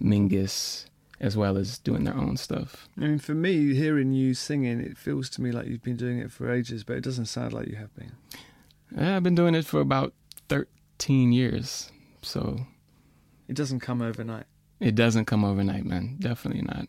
Mingus 0.00 0.84
as 1.20 1.36
well 1.36 1.56
as 1.56 1.78
doing 1.78 2.04
their 2.04 2.16
own 2.16 2.36
stuff. 2.36 2.88
I 2.96 3.02
mean, 3.02 3.18
for 3.18 3.34
me, 3.34 3.74
hearing 3.74 4.12
you 4.12 4.34
singing, 4.34 4.80
it 4.80 4.98
feels 4.98 5.30
to 5.30 5.42
me 5.42 5.50
like 5.50 5.66
you've 5.66 5.82
been 5.82 5.96
doing 5.96 6.18
it 6.18 6.30
for 6.30 6.50
ages, 6.50 6.84
but 6.84 6.96
it 6.96 7.04
doesn't 7.04 7.26
sound 7.26 7.52
like 7.52 7.68
you 7.68 7.76
have 7.76 7.94
been. 7.94 8.12
I've 8.96 9.22
been 9.22 9.34
doing 9.34 9.54
it 9.54 9.64
for 9.64 9.80
about 9.80 10.12
13 10.48 11.32
years, 11.32 11.90
so. 12.22 12.66
It 13.48 13.56
doesn't 13.56 13.80
come 13.80 14.02
overnight. 14.02 14.44
It 14.78 14.94
doesn't 14.94 15.24
come 15.24 15.44
overnight, 15.44 15.86
man. 15.86 16.16
Definitely 16.20 16.62
not. 16.62 16.86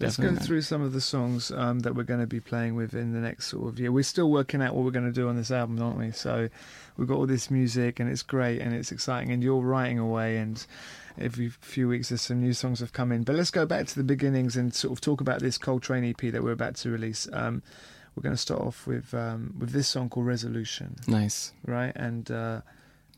Let's 0.00 0.16
Definitely 0.16 0.34
go 0.34 0.40
not. 0.40 0.46
through 0.46 0.62
some 0.62 0.82
of 0.82 0.92
the 0.92 1.00
songs 1.00 1.52
um, 1.52 1.80
that 1.80 1.94
we're 1.94 2.02
going 2.02 2.20
to 2.20 2.26
be 2.26 2.40
playing 2.40 2.74
with 2.74 2.94
in 2.94 3.12
the 3.12 3.20
next 3.20 3.46
sort 3.46 3.68
of 3.68 3.78
year. 3.78 3.92
We're 3.92 4.02
still 4.02 4.28
working 4.28 4.60
out 4.60 4.74
what 4.74 4.84
we're 4.84 4.90
going 4.90 5.06
to 5.06 5.12
do 5.12 5.28
on 5.28 5.36
this 5.36 5.52
album, 5.52 5.80
aren't 5.80 5.98
we? 5.98 6.10
So 6.10 6.48
we've 6.96 7.06
got 7.06 7.16
all 7.16 7.26
this 7.26 7.48
music, 7.48 8.00
and 8.00 8.10
it's 8.10 8.22
great 8.22 8.60
and 8.60 8.74
it's 8.74 8.90
exciting, 8.90 9.30
and 9.30 9.40
you're 9.40 9.60
writing 9.60 10.00
away, 10.00 10.38
and 10.38 10.64
every 11.18 11.48
few 11.48 11.88
weeks 11.88 12.08
there's 12.08 12.22
some 12.22 12.40
new 12.40 12.52
songs 12.52 12.80
have 12.80 12.92
come 12.92 13.12
in. 13.12 13.22
But 13.22 13.36
let's 13.36 13.50
go 13.50 13.66
back 13.66 13.86
to 13.88 13.94
the 13.94 14.04
beginnings 14.04 14.56
and 14.56 14.74
sort 14.74 14.92
of 14.92 15.00
talk 15.00 15.20
about 15.20 15.40
this 15.40 15.58
Coltrane 15.58 16.04
EP 16.04 16.32
that 16.32 16.42
we're 16.42 16.52
about 16.52 16.76
to 16.76 16.90
release. 16.90 17.28
Um, 17.32 17.62
we're 18.14 18.22
going 18.22 18.34
to 18.34 18.40
start 18.40 18.60
off 18.60 18.86
with 18.86 19.12
um, 19.14 19.54
with 19.58 19.70
this 19.70 19.88
song 19.88 20.08
called 20.08 20.26
Resolution, 20.26 20.96
Nice. 21.08 21.52
right? 21.66 21.92
And 21.96 22.30
uh, 22.30 22.60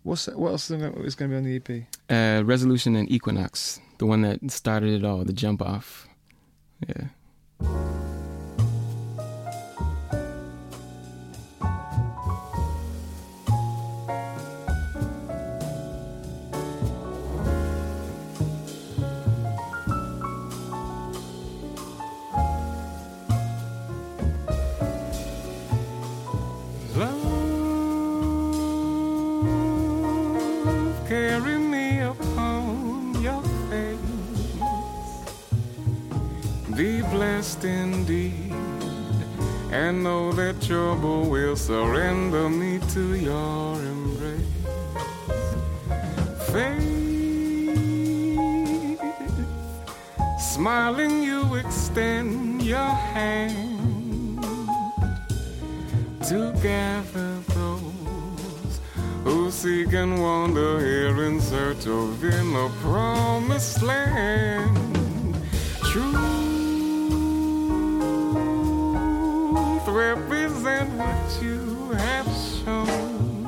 what's 0.04 0.26
what 0.28 0.50
else 0.52 0.70
is 0.70 0.80
going 0.80 0.92
to 0.94 1.28
be 1.28 1.36
on 1.36 1.44
the 1.44 1.56
EP? 1.56 1.84
Uh, 2.08 2.42
Resolution 2.44 2.96
and 2.96 3.10
Equinox, 3.10 3.78
the 3.98 4.06
one 4.06 4.22
that 4.22 4.50
started 4.50 4.94
it 4.94 5.04
all, 5.04 5.22
the 5.24 5.34
jump 5.34 5.60
off. 5.60 6.08
Yeah. 6.88 7.08
And 39.70 40.02
know 40.02 40.32
that 40.32 40.60
trouble 40.62 41.28
will 41.28 41.56
surrender 41.56 42.48
me 42.48 42.78
to 42.94 43.14
your 43.14 43.74
embrace. 43.74 44.42
Faith 46.52 46.96
Smiling, 50.38 51.22
you 51.22 51.56
extend 51.56 52.62
your 52.62 52.78
hand 52.78 54.42
to 56.26 56.50
gather 56.62 57.38
those 57.48 58.80
who 59.22 59.50
seek 59.50 59.92
and 59.92 60.20
wander 60.20 60.80
here 60.80 61.24
in 61.24 61.40
search 61.42 61.86
of 61.86 62.24
in 62.24 62.54
the 62.54 62.70
promised 62.80 63.82
land. 63.82 65.36
Truth 65.84 66.45
represent 69.96 70.90
what 70.98 71.42
you 71.42 71.90
have 71.92 72.28
shown. 72.52 73.46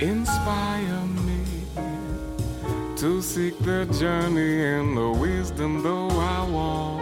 Inspire 0.00 1.06
me 1.24 1.44
to 2.96 3.22
seek 3.22 3.56
the 3.60 3.86
journey 4.00 4.64
and 4.64 4.96
the 4.96 5.10
wisdom 5.20 5.82
though 5.84 6.10
I 6.10 6.50
walk 6.50 6.93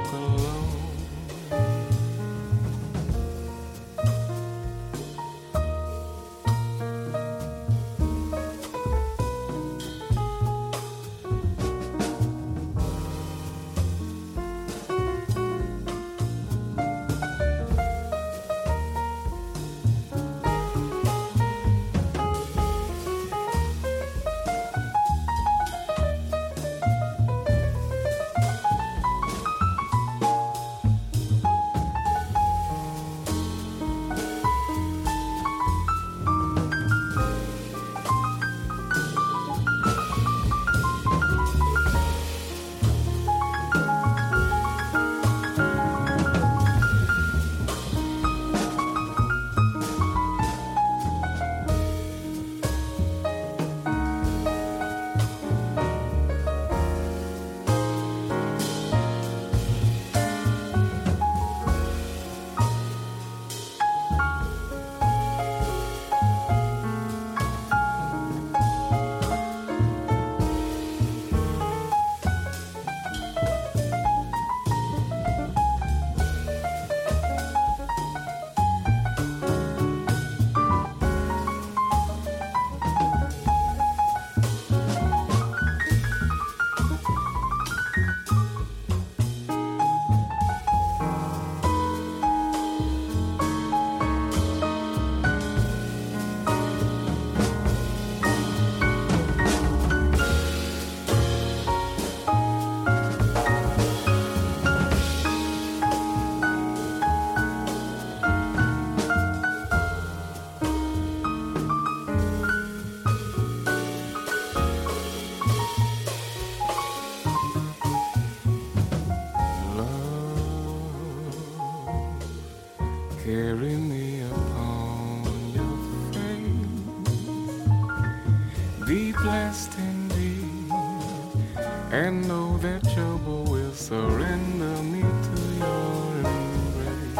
trouble 132.62 133.42
will 133.50 133.72
surrender 133.72 134.82
me 134.84 135.00
to 135.00 135.40
your 135.58 136.14
embrace. 136.30 137.18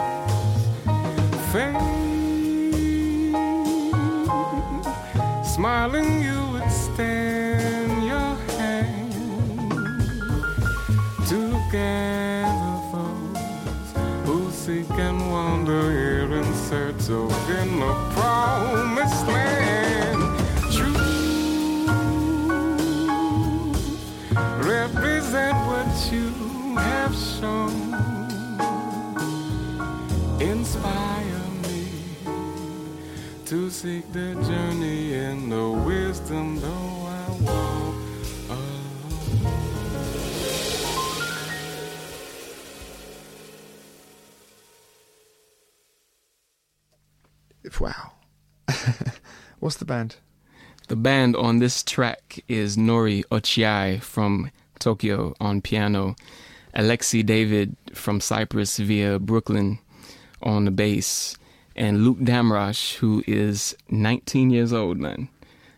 Faith, 1.51 1.83
smiling, 5.45 6.22
to 33.53 33.69
seek 33.69 34.11
the 34.15 34.33
journey 34.49 35.13
and 35.13 35.53
the 35.53 35.69
wisdom 35.69 36.59
though 36.59 36.69
I 36.71 37.29
walk 37.43 37.95
alone. 38.49 39.13
Wow. 47.79 48.13
What's 49.61 49.77
the 49.77 49.85
band? 49.85 50.17
The 50.89 50.97
band 50.97 51.37
on 51.37 51.59
this 51.59 51.83
track 51.83 52.43
is 52.49 52.79
Nori 52.79 53.23
Ochiai 53.31 54.01
from 54.01 54.51
Tokyo 54.79 55.35
on 55.41 55.61
piano, 55.61 56.17
Alexi 56.75 57.23
David 57.27 57.77
from 57.93 58.23
Cyprus 58.23 58.79
via 58.79 59.19
Brooklyn 59.19 59.79
on 60.41 60.65
the 60.65 60.71
bass, 60.71 61.37
and 61.77 62.05
Luke 62.05 62.19
Damrosch, 62.19 62.95
who 62.97 63.23
is 63.27 63.77
19 63.91 64.51
years 64.51 64.73
old, 64.73 64.99
man, 64.99 65.29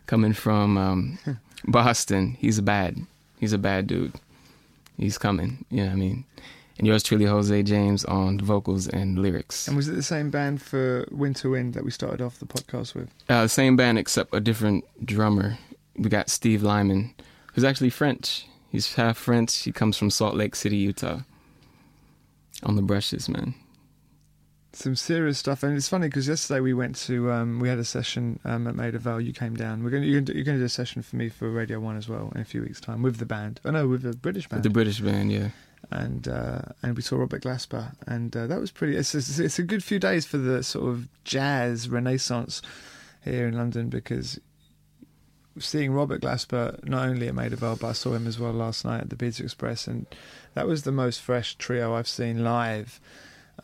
coming 0.06 0.32
from 0.32 0.76
um, 0.76 1.18
Boston. 1.66 2.36
He's 2.38 2.58
a 2.58 2.62
bad, 2.62 2.98
he's 3.38 3.52
a 3.52 3.58
bad 3.58 3.86
dude. 3.86 4.14
He's 4.96 5.18
coming, 5.18 5.64
you 5.70 5.78
know 5.78 5.86
what 5.86 5.92
I 5.92 5.96
mean? 5.96 6.24
And 6.78 6.86
yours 6.86 7.02
truly, 7.02 7.24
Jose 7.24 7.62
James, 7.62 8.04
on 8.04 8.38
vocals 8.38 8.88
and 8.88 9.18
lyrics. 9.18 9.68
And 9.68 9.76
was 9.76 9.88
it 9.88 9.94
the 9.94 10.02
same 10.02 10.30
band 10.30 10.60
for 10.60 11.06
Winter 11.10 11.50
Wind 11.50 11.74
that 11.74 11.84
we 11.84 11.90
started 11.90 12.20
off 12.20 12.38
the 12.38 12.46
podcast 12.46 12.94
with? 12.94 13.10
Uh, 13.28 13.46
same 13.46 13.76
band 13.76 13.98
except 13.98 14.34
a 14.34 14.40
different 14.40 14.84
drummer. 15.04 15.56
We 15.96 16.08
got 16.08 16.28
Steve 16.28 16.62
Lyman, 16.62 17.14
who's 17.52 17.64
actually 17.64 17.90
French. 17.90 18.46
He's 18.70 18.92
half 18.94 19.16
French. 19.16 19.56
He 19.62 19.70
comes 19.70 19.96
from 19.96 20.10
Salt 20.10 20.34
Lake 20.34 20.56
City, 20.56 20.76
Utah. 20.76 21.20
On 22.64 22.74
the 22.74 22.82
brushes, 22.82 23.28
man. 23.28 23.54
Some 24.74 24.96
serious 24.96 25.38
stuff, 25.38 25.62
and 25.62 25.76
it's 25.76 25.88
funny 25.88 26.08
because 26.08 26.26
yesterday 26.26 26.58
we 26.58 26.74
went 26.74 26.96
to 26.96 27.30
um, 27.30 27.60
we 27.60 27.68
had 27.68 27.78
a 27.78 27.84
session 27.84 28.40
um, 28.44 28.66
at 28.66 28.74
Maida 28.74 28.98
Vale. 28.98 29.20
You 29.20 29.32
came 29.32 29.54
down. 29.54 29.84
We're 29.84 29.90
going 29.90 30.02
to 30.02 30.08
you're 30.08 30.20
going 30.20 30.34
to 30.34 30.58
do 30.58 30.64
a 30.64 30.68
session 30.68 31.00
for 31.00 31.14
me 31.14 31.28
for 31.28 31.48
Radio 31.48 31.78
One 31.78 31.96
as 31.96 32.08
well 32.08 32.32
in 32.34 32.40
a 32.40 32.44
few 32.44 32.62
weeks' 32.62 32.80
time 32.80 33.00
with 33.00 33.18
the 33.18 33.24
band. 33.24 33.60
Oh 33.64 33.70
no, 33.70 33.86
with 33.86 34.02
the 34.02 34.14
British 34.14 34.48
band. 34.48 34.64
The 34.64 34.70
British 34.70 34.98
band, 34.98 35.30
yeah. 35.30 35.50
and 35.92 36.26
uh, 36.26 36.62
and 36.82 36.96
we 36.96 37.02
saw 37.02 37.16
Robert 37.18 37.42
Glasper, 37.42 37.94
and 38.08 38.36
uh, 38.36 38.48
that 38.48 38.58
was 38.58 38.72
pretty. 38.72 38.96
It's, 38.96 39.14
it's 39.14 39.38
it's 39.38 39.60
a 39.60 39.62
good 39.62 39.84
few 39.84 40.00
days 40.00 40.26
for 40.26 40.38
the 40.38 40.64
sort 40.64 40.88
of 40.88 41.06
jazz 41.22 41.88
renaissance 41.88 42.60
here 43.24 43.46
in 43.46 43.56
London 43.56 43.90
because 43.90 44.40
seeing 45.56 45.92
Robert 45.92 46.20
Glasper 46.20 46.84
not 46.84 47.08
only 47.08 47.28
at 47.28 47.34
Made 47.36 47.44
Maida 47.44 47.56
Vale, 47.56 47.76
but 47.76 47.88
I 47.90 47.92
saw 47.92 48.12
him 48.12 48.26
as 48.26 48.40
well 48.40 48.52
last 48.52 48.84
night 48.84 49.02
at 49.02 49.10
the 49.10 49.16
Pizza 49.16 49.44
Express, 49.44 49.86
and 49.86 50.06
that 50.54 50.66
was 50.66 50.82
the 50.82 50.90
most 50.90 51.20
fresh 51.20 51.54
trio 51.54 51.94
I've 51.94 52.08
seen 52.08 52.42
live 52.42 53.00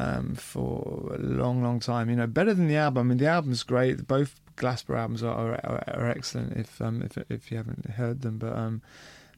um, 0.00 0.34
for 0.34 1.12
a 1.14 1.18
long, 1.18 1.62
long 1.62 1.78
time. 1.78 2.08
You 2.08 2.16
know, 2.16 2.26
better 2.26 2.54
than 2.54 2.68
the 2.68 2.76
album. 2.76 3.06
I 3.06 3.08
mean, 3.10 3.18
the 3.18 3.26
album's 3.26 3.62
great. 3.62 4.06
Both 4.06 4.40
Glasper 4.56 4.96
albums 4.96 5.22
are 5.22 5.54
are, 5.64 5.84
are 5.86 6.08
excellent. 6.08 6.56
If 6.56 6.80
um 6.80 7.02
if 7.02 7.18
if 7.28 7.50
you 7.50 7.56
haven't 7.58 7.90
heard 7.90 8.22
them, 8.22 8.38
but 8.38 8.56
um 8.56 8.82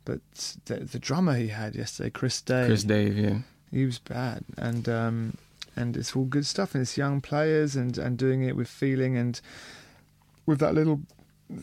but 0.05 0.21
the, 0.65 0.77
the 0.77 0.99
drummer 0.99 1.35
he 1.35 1.49
had 1.49 1.75
yesterday, 1.75 2.11
Chris 2.11 2.41
Day, 2.41 2.67
Chris 2.67 2.85
Dave, 2.85 3.17
yeah. 3.17 3.39
he 3.71 3.85
was 3.85 3.99
bad, 3.99 4.45
and 4.57 4.89
um, 4.89 5.37
and 5.77 5.97
it's 5.97 6.17
all 6.17 6.25
good 6.25 6.47
stuff, 6.47 6.75
and 6.75 6.83
it's 6.83 6.97
young 6.97 7.21
players 7.21 7.77
and 7.77 7.99
and 7.99 8.19
doing 8.19 8.43
it 8.43 8.57
with 8.57 8.69
feeling 8.69 9.17
and 9.17 9.41
with 10.47 10.59
that 10.61 10.75
little. 10.75 11.01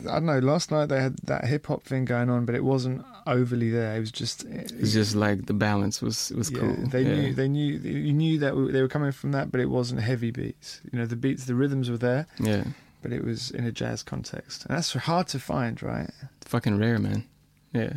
I 0.08 0.14
don't 0.14 0.26
know. 0.26 0.38
Last 0.38 0.70
night 0.70 0.86
they 0.86 1.00
had 1.00 1.16
that 1.24 1.44
hip 1.44 1.66
hop 1.66 1.82
thing 1.84 2.04
going 2.04 2.30
on, 2.30 2.44
but 2.44 2.54
it 2.54 2.64
wasn't 2.64 3.04
overly 3.26 3.70
there. 3.70 3.96
It 3.96 4.00
was 4.00 4.12
just. 4.12 4.44
It, 4.44 4.72
It's 4.78 4.92
just 4.92 5.14
like 5.14 5.46
the 5.46 5.52
balance 5.54 6.00
was 6.00 6.30
was 6.36 6.50
yeah, 6.50 6.58
cool. 6.60 6.76
They 6.88 7.02
yeah. 7.02 7.14
knew 7.14 7.34
they 7.34 7.48
knew 7.48 7.74
you 7.78 8.12
knew 8.12 8.38
that 8.38 8.52
they 8.72 8.80
were 8.82 8.88
coming 8.88 9.12
from 9.12 9.32
that, 9.32 9.50
but 9.50 9.60
it 9.60 9.70
wasn't 9.70 10.00
heavy 10.00 10.30
beats. 10.30 10.80
You 10.92 10.98
know, 10.98 11.06
the 11.06 11.16
beats, 11.16 11.44
the 11.46 11.54
rhythms 11.54 11.90
were 11.90 11.98
there, 11.98 12.26
Yeah. 12.38 12.64
but 13.02 13.12
it 13.12 13.24
was 13.24 13.50
in 13.50 13.64
a 13.64 13.72
jazz 13.72 14.02
context, 14.02 14.66
and 14.66 14.76
that's 14.76 14.92
hard 14.92 15.26
to 15.28 15.38
find, 15.38 15.82
right? 15.82 16.10
Fucking 16.42 16.78
rare, 16.78 16.98
man. 16.98 17.24
Yeah. 17.72 17.94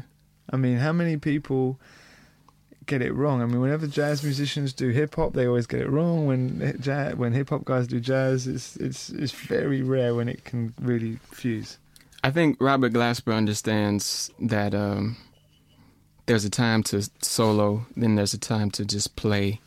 I 0.49 0.57
mean, 0.57 0.77
how 0.77 0.91
many 0.93 1.17
people 1.17 1.79
get 2.85 3.01
it 3.01 3.13
wrong? 3.13 3.41
I 3.41 3.45
mean, 3.45 3.61
whenever 3.61 3.87
jazz 3.87 4.23
musicians 4.23 4.73
do 4.73 4.89
hip 4.89 5.15
hop, 5.15 5.33
they 5.33 5.47
always 5.47 5.65
get 5.67 5.79
it 5.81 5.89
wrong. 5.89 6.27
When 6.27 6.77
jazz, 6.81 7.15
when 7.15 7.33
hip 7.33 7.49
hop 7.49 7.63
guys 7.65 7.87
do 7.87 7.99
jazz, 7.99 8.45
it's 8.47 8.75
it's 8.77 9.09
it's 9.09 9.31
very 9.31 9.81
rare 9.81 10.13
when 10.15 10.27
it 10.27 10.43
can 10.43 10.73
really 10.81 11.17
fuse. 11.31 11.77
I 12.25 12.31
think 12.31 12.55
Robert 12.61 12.93
Glasper 12.93 13.35
understands 13.35 14.31
that 14.39 14.73
um, 14.73 15.17
there's 16.25 16.45
a 16.45 16.49
time 16.49 16.81
to 16.83 17.09
solo, 17.21 17.85
then 17.97 18.15
there's 18.15 18.33
a 18.33 18.39
time 18.39 18.71
to 18.71 18.85
just 18.85 19.17
play, 19.17 19.59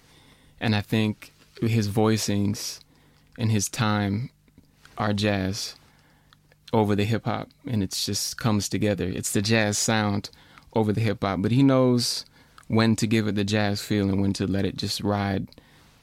and 0.58 0.74
I 0.74 0.80
think 0.80 1.34
his 1.60 1.88
voicings 1.88 2.80
and 3.38 3.50
his 3.50 3.68
time 3.68 4.30
are 4.96 5.12
jazz 5.12 5.76
over 6.72 6.96
the 6.96 7.04
hip 7.04 7.26
hop, 7.26 7.50
and 7.66 7.82
it 7.82 7.90
just 7.90 8.38
comes 8.38 8.70
together. 8.70 9.04
It's 9.04 9.32
the 9.32 9.42
jazz 9.42 9.76
sound 9.76 10.30
over 10.72 10.94
the 10.94 11.02
hip 11.02 11.22
hop, 11.22 11.42
but 11.42 11.52
he 11.52 11.62
knows 11.62 12.24
when 12.68 12.96
to 12.96 13.06
give 13.06 13.28
it 13.28 13.34
the 13.34 13.44
jazz 13.44 13.82
feel 13.82 14.08
and 14.08 14.22
when 14.22 14.32
to 14.32 14.46
let 14.46 14.64
it 14.64 14.76
just 14.76 15.02
ride 15.02 15.46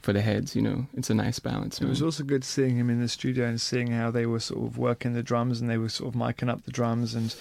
for 0.03 0.13
the 0.13 0.21
heads. 0.21 0.55
You 0.55 0.61
know, 0.61 0.85
it's 0.95 1.09
a 1.09 1.15
nice 1.15 1.39
balance. 1.39 1.81
It 1.81 1.87
was 1.87 2.01
also 2.01 2.23
good 2.23 2.43
seeing 2.43 2.75
him 2.75 2.89
in 2.89 3.01
the 3.01 3.07
studio 3.07 3.47
and 3.47 3.59
seeing 3.59 3.87
how 3.87 4.11
they 4.11 4.27
were 4.27 4.39
sort 4.39 4.63
of 4.63 4.77
working 4.77 5.13
the 5.13 5.23
drums 5.23 5.59
and 5.59 5.69
they 5.69 5.77
were 5.77 5.89
sort 5.89 6.13
of 6.13 6.19
miking 6.19 6.49
up 6.49 6.65
the 6.65 6.71
drums 6.71 7.15
and 7.15 7.33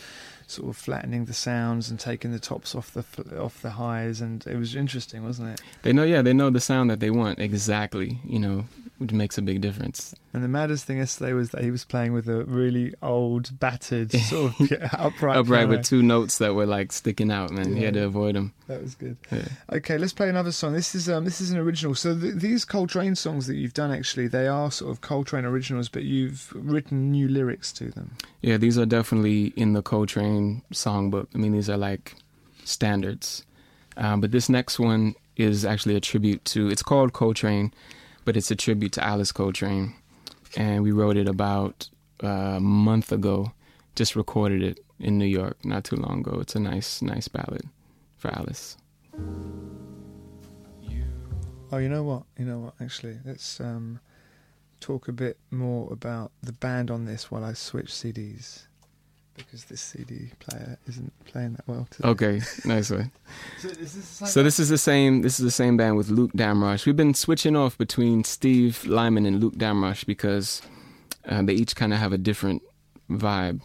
sort 0.46 0.68
of 0.70 0.76
flattening 0.76 1.24
the 1.24 1.34
sounds 1.34 1.90
and 1.90 1.98
taking 1.98 2.30
the 2.30 2.38
tops 2.38 2.74
off 2.74 2.92
the 2.92 3.04
off 3.40 3.62
the 3.62 3.70
highs 3.70 4.20
and 4.20 4.46
it 4.46 4.56
was 4.56 4.76
interesting, 4.76 5.24
wasn't 5.24 5.48
it? 5.50 5.60
They 5.82 5.92
know, 5.92 6.04
yeah, 6.04 6.22
they 6.22 6.32
know 6.32 6.50
the 6.50 6.60
sound 6.60 6.88
that 6.90 7.00
they 7.00 7.10
want 7.10 7.38
exactly. 7.40 8.20
You 8.24 8.38
know, 8.38 8.64
which 9.02 9.12
makes 9.12 9.36
a 9.36 9.42
big 9.42 9.60
difference. 9.60 10.14
And 10.32 10.42
the 10.42 10.48
maddest 10.48 10.86
thing 10.86 10.96
yesterday 10.98 11.32
was 11.34 11.50
that 11.50 11.62
he 11.62 11.70
was 11.70 11.84
playing 11.84 12.12
with 12.14 12.28
a 12.28 12.44
really 12.44 12.94
old, 13.02 13.58
battered 13.60 14.12
sort 14.12 14.58
of 14.58 14.72
upright. 14.92 15.36
Upright 15.36 15.46
piano. 15.46 15.68
with 15.68 15.84
two 15.84 16.02
notes 16.02 16.38
that 16.38 16.54
were 16.54 16.64
like 16.64 16.92
sticking 16.92 17.30
out, 17.30 17.50
man. 17.50 17.76
He 17.76 17.82
had 17.84 17.94
to 17.94 18.04
avoid 18.04 18.34
them. 18.36 18.54
That 18.68 18.80
was 18.80 18.94
good. 18.94 19.16
Yeah. 19.30 19.44
Okay, 19.72 19.98
let's 19.98 20.12
play 20.12 20.28
another 20.30 20.52
song. 20.52 20.72
This 20.72 20.94
is 20.94 21.08
um, 21.10 21.24
this 21.24 21.40
is 21.40 21.50
an 21.50 21.58
original. 21.58 21.94
So 21.94 22.18
th- 22.18 22.36
these 22.36 22.64
Coltrane 22.64 23.14
songs 23.14 23.46
that 23.48 23.56
you've 23.56 23.74
done, 23.74 23.90
actually, 23.90 24.28
they 24.28 24.46
are 24.46 24.70
sort 24.70 24.90
of 24.90 25.00
Coltrane 25.02 25.44
originals, 25.44 25.88
but 25.88 26.04
you've 26.04 26.52
written 26.54 27.10
new 27.10 27.28
lyrics 27.28 27.72
to 27.74 27.90
them. 27.90 28.12
Yeah, 28.40 28.56
these 28.56 28.78
are 28.78 28.86
definitely 28.86 29.52
in 29.56 29.74
the 29.74 29.82
Coltrane 29.82 30.62
songbook. 30.72 31.26
I 31.34 31.38
mean, 31.38 31.52
these 31.52 31.68
are 31.68 31.76
like 31.76 32.14
standards. 32.64 33.44
Um, 33.96 34.20
but 34.20 34.30
this 34.30 34.48
next 34.48 34.78
one 34.78 35.14
is 35.36 35.64
actually 35.64 35.96
a 35.96 36.00
tribute 36.00 36.44
to. 36.46 36.68
It's 36.68 36.82
called 36.82 37.12
Coltrane, 37.12 37.72
but 38.24 38.36
it's 38.36 38.50
a 38.50 38.56
tribute 38.56 38.92
to 38.92 39.04
Alice 39.04 39.32
Coltrane, 39.32 39.94
and 40.56 40.82
we 40.82 40.92
wrote 40.92 41.16
it 41.16 41.28
about 41.28 41.88
uh, 42.22 42.56
a 42.56 42.60
month 42.60 43.12
ago. 43.12 43.52
Just 43.94 44.16
recorded 44.16 44.62
it 44.62 44.80
in 44.98 45.18
New 45.18 45.26
York 45.26 45.64
not 45.64 45.84
too 45.84 45.96
long 45.96 46.20
ago. 46.20 46.38
It's 46.40 46.54
a 46.54 46.60
nice, 46.60 47.02
nice 47.02 47.28
ballad 47.28 47.68
for 48.16 48.32
Alice. 48.34 48.76
Oh, 51.70 51.78
you 51.78 51.88
know 51.88 52.02
what? 52.02 52.24
You 52.38 52.44
know 52.44 52.58
what? 52.58 52.74
Actually, 52.80 53.18
let's 53.24 53.60
um, 53.60 54.00
talk 54.80 55.08
a 55.08 55.12
bit 55.12 55.38
more 55.50 55.92
about 55.92 56.32
the 56.42 56.52
band 56.52 56.90
on 56.90 57.06
this 57.06 57.30
while 57.30 57.44
I 57.44 57.54
switch 57.54 57.86
CDs. 57.86 58.66
Because 59.34 59.64
this 59.64 59.80
CD 59.80 60.30
player 60.40 60.78
isn't 60.86 61.12
playing 61.24 61.54
that 61.54 61.66
well 61.66 61.86
today. 61.90 62.08
Okay, 62.08 62.40
nice 62.64 62.90
one. 62.90 63.10
So, 63.60 63.68
is 63.68 63.94
this 63.94 64.18
the 64.18 64.26
So 64.26 64.42
this 64.42 64.60
is 64.60 64.68
the 64.68 64.78
same. 64.78 65.22
This 65.22 65.38
is 65.38 65.44
the 65.44 65.50
same 65.50 65.76
band 65.76 65.96
with 65.96 66.10
Luke 66.10 66.32
Damrosch. 66.32 66.84
We've 66.84 66.96
been 66.96 67.14
switching 67.14 67.56
off 67.56 67.78
between 67.78 68.24
Steve 68.24 68.84
Lyman 68.84 69.24
and 69.24 69.40
Luke 69.40 69.54
Damrosch 69.54 70.04
because 70.04 70.60
uh, 71.26 71.42
they 71.42 71.54
each 71.54 71.76
kind 71.76 71.92
of 71.92 71.98
have 71.98 72.12
a 72.12 72.18
different 72.18 72.62
vibe. 73.10 73.62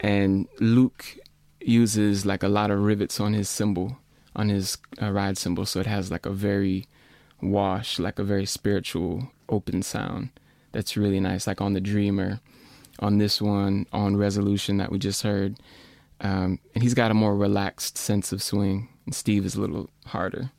And 0.00 0.48
Luke 0.58 1.16
uses 1.60 2.24
like 2.24 2.42
a 2.42 2.48
lot 2.48 2.70
of 2.70 2.80
rivets 2.80 3.20
on 3.20 3.34
his 3.34 3.48
cymbal, 3.48 3.98
on 4.34 4.48
his 4.48 4.78
uh, 5.00 5.10
ride 5.10 5.38
cymbal, 5.38 5.66
so 5.66 5.80
it 5.80 5.86
has 5.86 6.10
like 6.10 6.26
a 6.26 6.30
very 6.30 6.86
wash, 7.42 7.98
like 7.98 8.18
a 8.18 8.24
very 8.24 8.46
spiritual, 8.46 9.30
open 9.48 9.82
sound. 9.82 10.30
That's 10.72 10.96
really 10.96 11.20
nice. 11.20 11.46
Like 11.46 11.60
on 11.60 11.74
the 11.74 11.80
Dreamer, 11.80 12.40
on 13.00 13.18
this 13.18 13.40
one, 13.40 13.86
on 13.92 14.16
Resolution 14.16 14.76
that 14.76 14.92
we 14.92 14.98
just 14.98 15.22
heard. 15.22 15.58
Um, 16.20 16.58
and 16.74 16.82
he's 16.82 16.94
got 16.94 17.10
a 17.10 17.14
more 17.14 17.34
relaxed 17.34 17.96
sense 17.98 18.32
of 18.32 18.42
swing. 18.42 18.88
And 19.06 19.14
Steve 19.14 19.44
is 19.44 19.56
a 19.56 19.60
little 19.60 19.90
harder. 20.06 20.52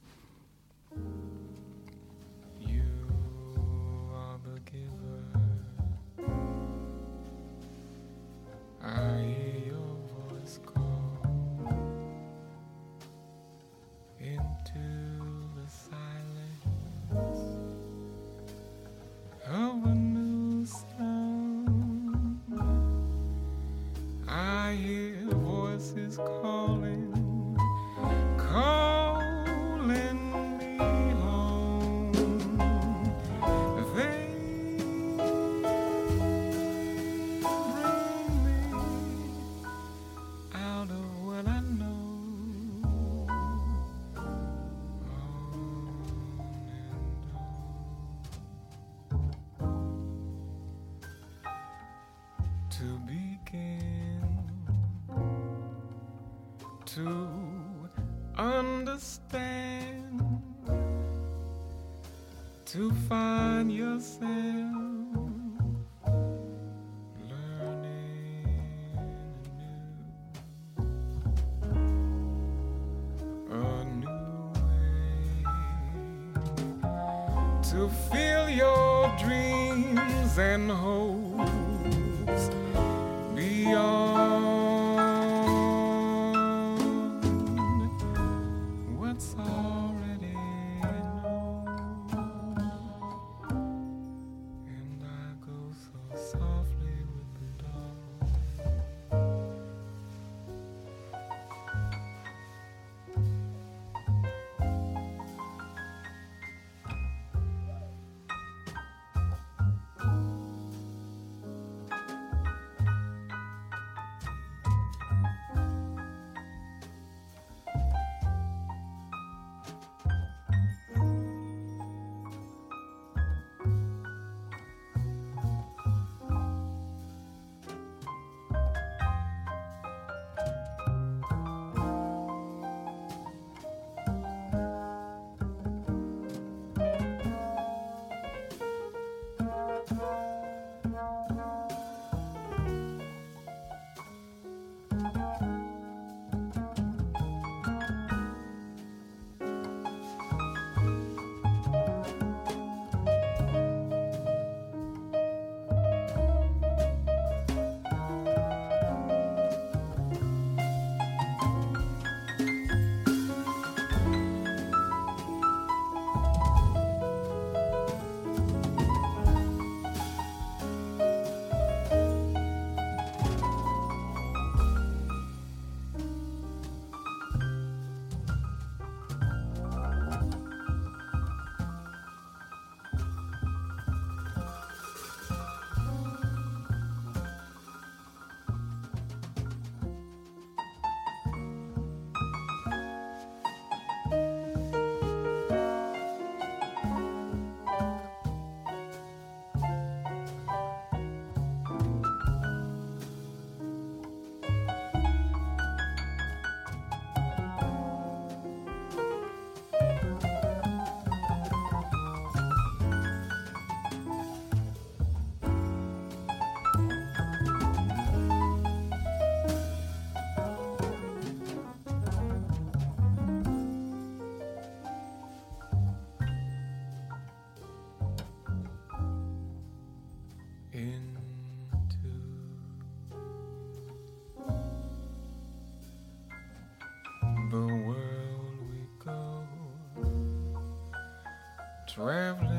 Traveling 242.02 242.51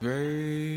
Baby, 0.00 0.67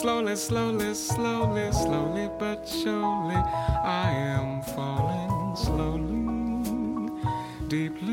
slowly, 0.00 0.34
slowly, 0.34 0.94
slowly, 0.94 1.70
slowly, 1.72 2.30
but 2.38 2.66
surely 2.66 3.36
I 3.84 4.10
am 4.10 4.62
falling 4.62 5.54
slowly, 5.54 7.10
deeply 7.68 8.09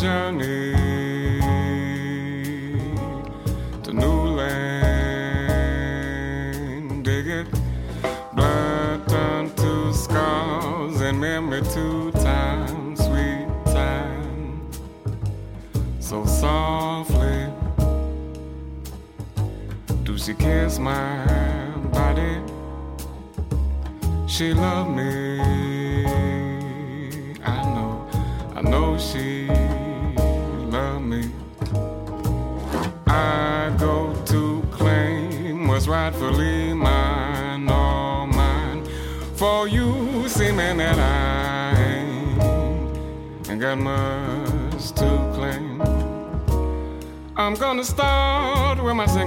journey 0.00 0.69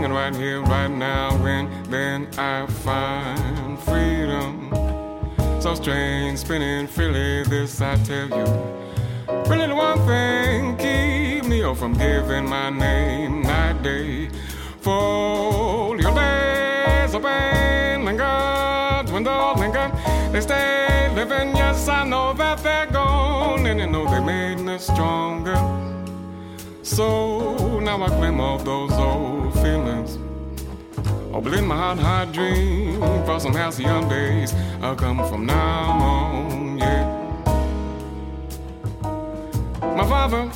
singing 0.04 0.18
right 0.18 0.36
here, 0.36 0.62
right 0.64 0.90
now, 0.90 1.30
and 1.46 1.86
then 1.86 2.28
I 2.38 2.66
find 2.68 3.80
freedom. 3.80 4.70
So 5.62 5.76
strange, 5.76 6.40
spinning 6.40 6.88
freely, 6.88 7.44
this 7.44 7.80
I 7.80 7.96
tell 8.04 8.28
you. 8.28 8.46
Really, 9.48 9.68
the 9.68 9.76
one 9.76 10.00
thing 10.06 10.76
keep 10.78 11.50
me 11.50 11.64
off 11.64 11.80
from 11.80 11.94
giving 11.94 12.50
my 12.50 12.70
name 12.70 13.44
night 13.44 13.82
day. 13.82 14.30
For 14.82 15.98
your 15.98 16.14
days 16.14 17.14
of 17.14 17.22
pain 17.24 18.04
linger, 18.04 19.04
dwindle, 19.06 19.54
linger. 19.56 19.90
They 20.34 20.42
stay 20.42 21.14
living, 21.16 21.56
yes, 21.56 21.88
I 21.88 22.04
know 22.04 22.34
that 22.34 22.62
they're 22.62 22.88
gone, 22.88 23.66
and 23.68 23.80
you 23.80 23.88
know 23.88 24.06
they 24.06 24.20
made 24.20 24.60
me 24.60 24.78
stronger. 24.80 25.56
So 26.82 27.80
now 27.80 28.04
I 28.04 28.10
claim 28.10 28.42
all 28.42 28.58
those 28.58 28.92
old 28.92 29.43
feelings. 29.64 30.18
Oh, 31.34 31.40
blend 31.40 31.68
my 31.68 31.76
hot, 31.78 31.98
hot 31.98 32.34
dream 32.34 33.00
for 33.26 33.40
some 33.40 33.54
halcyon 33.54 34.10
days. 34.10 34.54
I'll 34.82 34.96
come 34.96 35.18
from 35.30 35.46
now 35.46 35.92
on, 36.12 36.78
yeah. 36.78 37.06
My 39.96 40.06
father, 40.14 40.52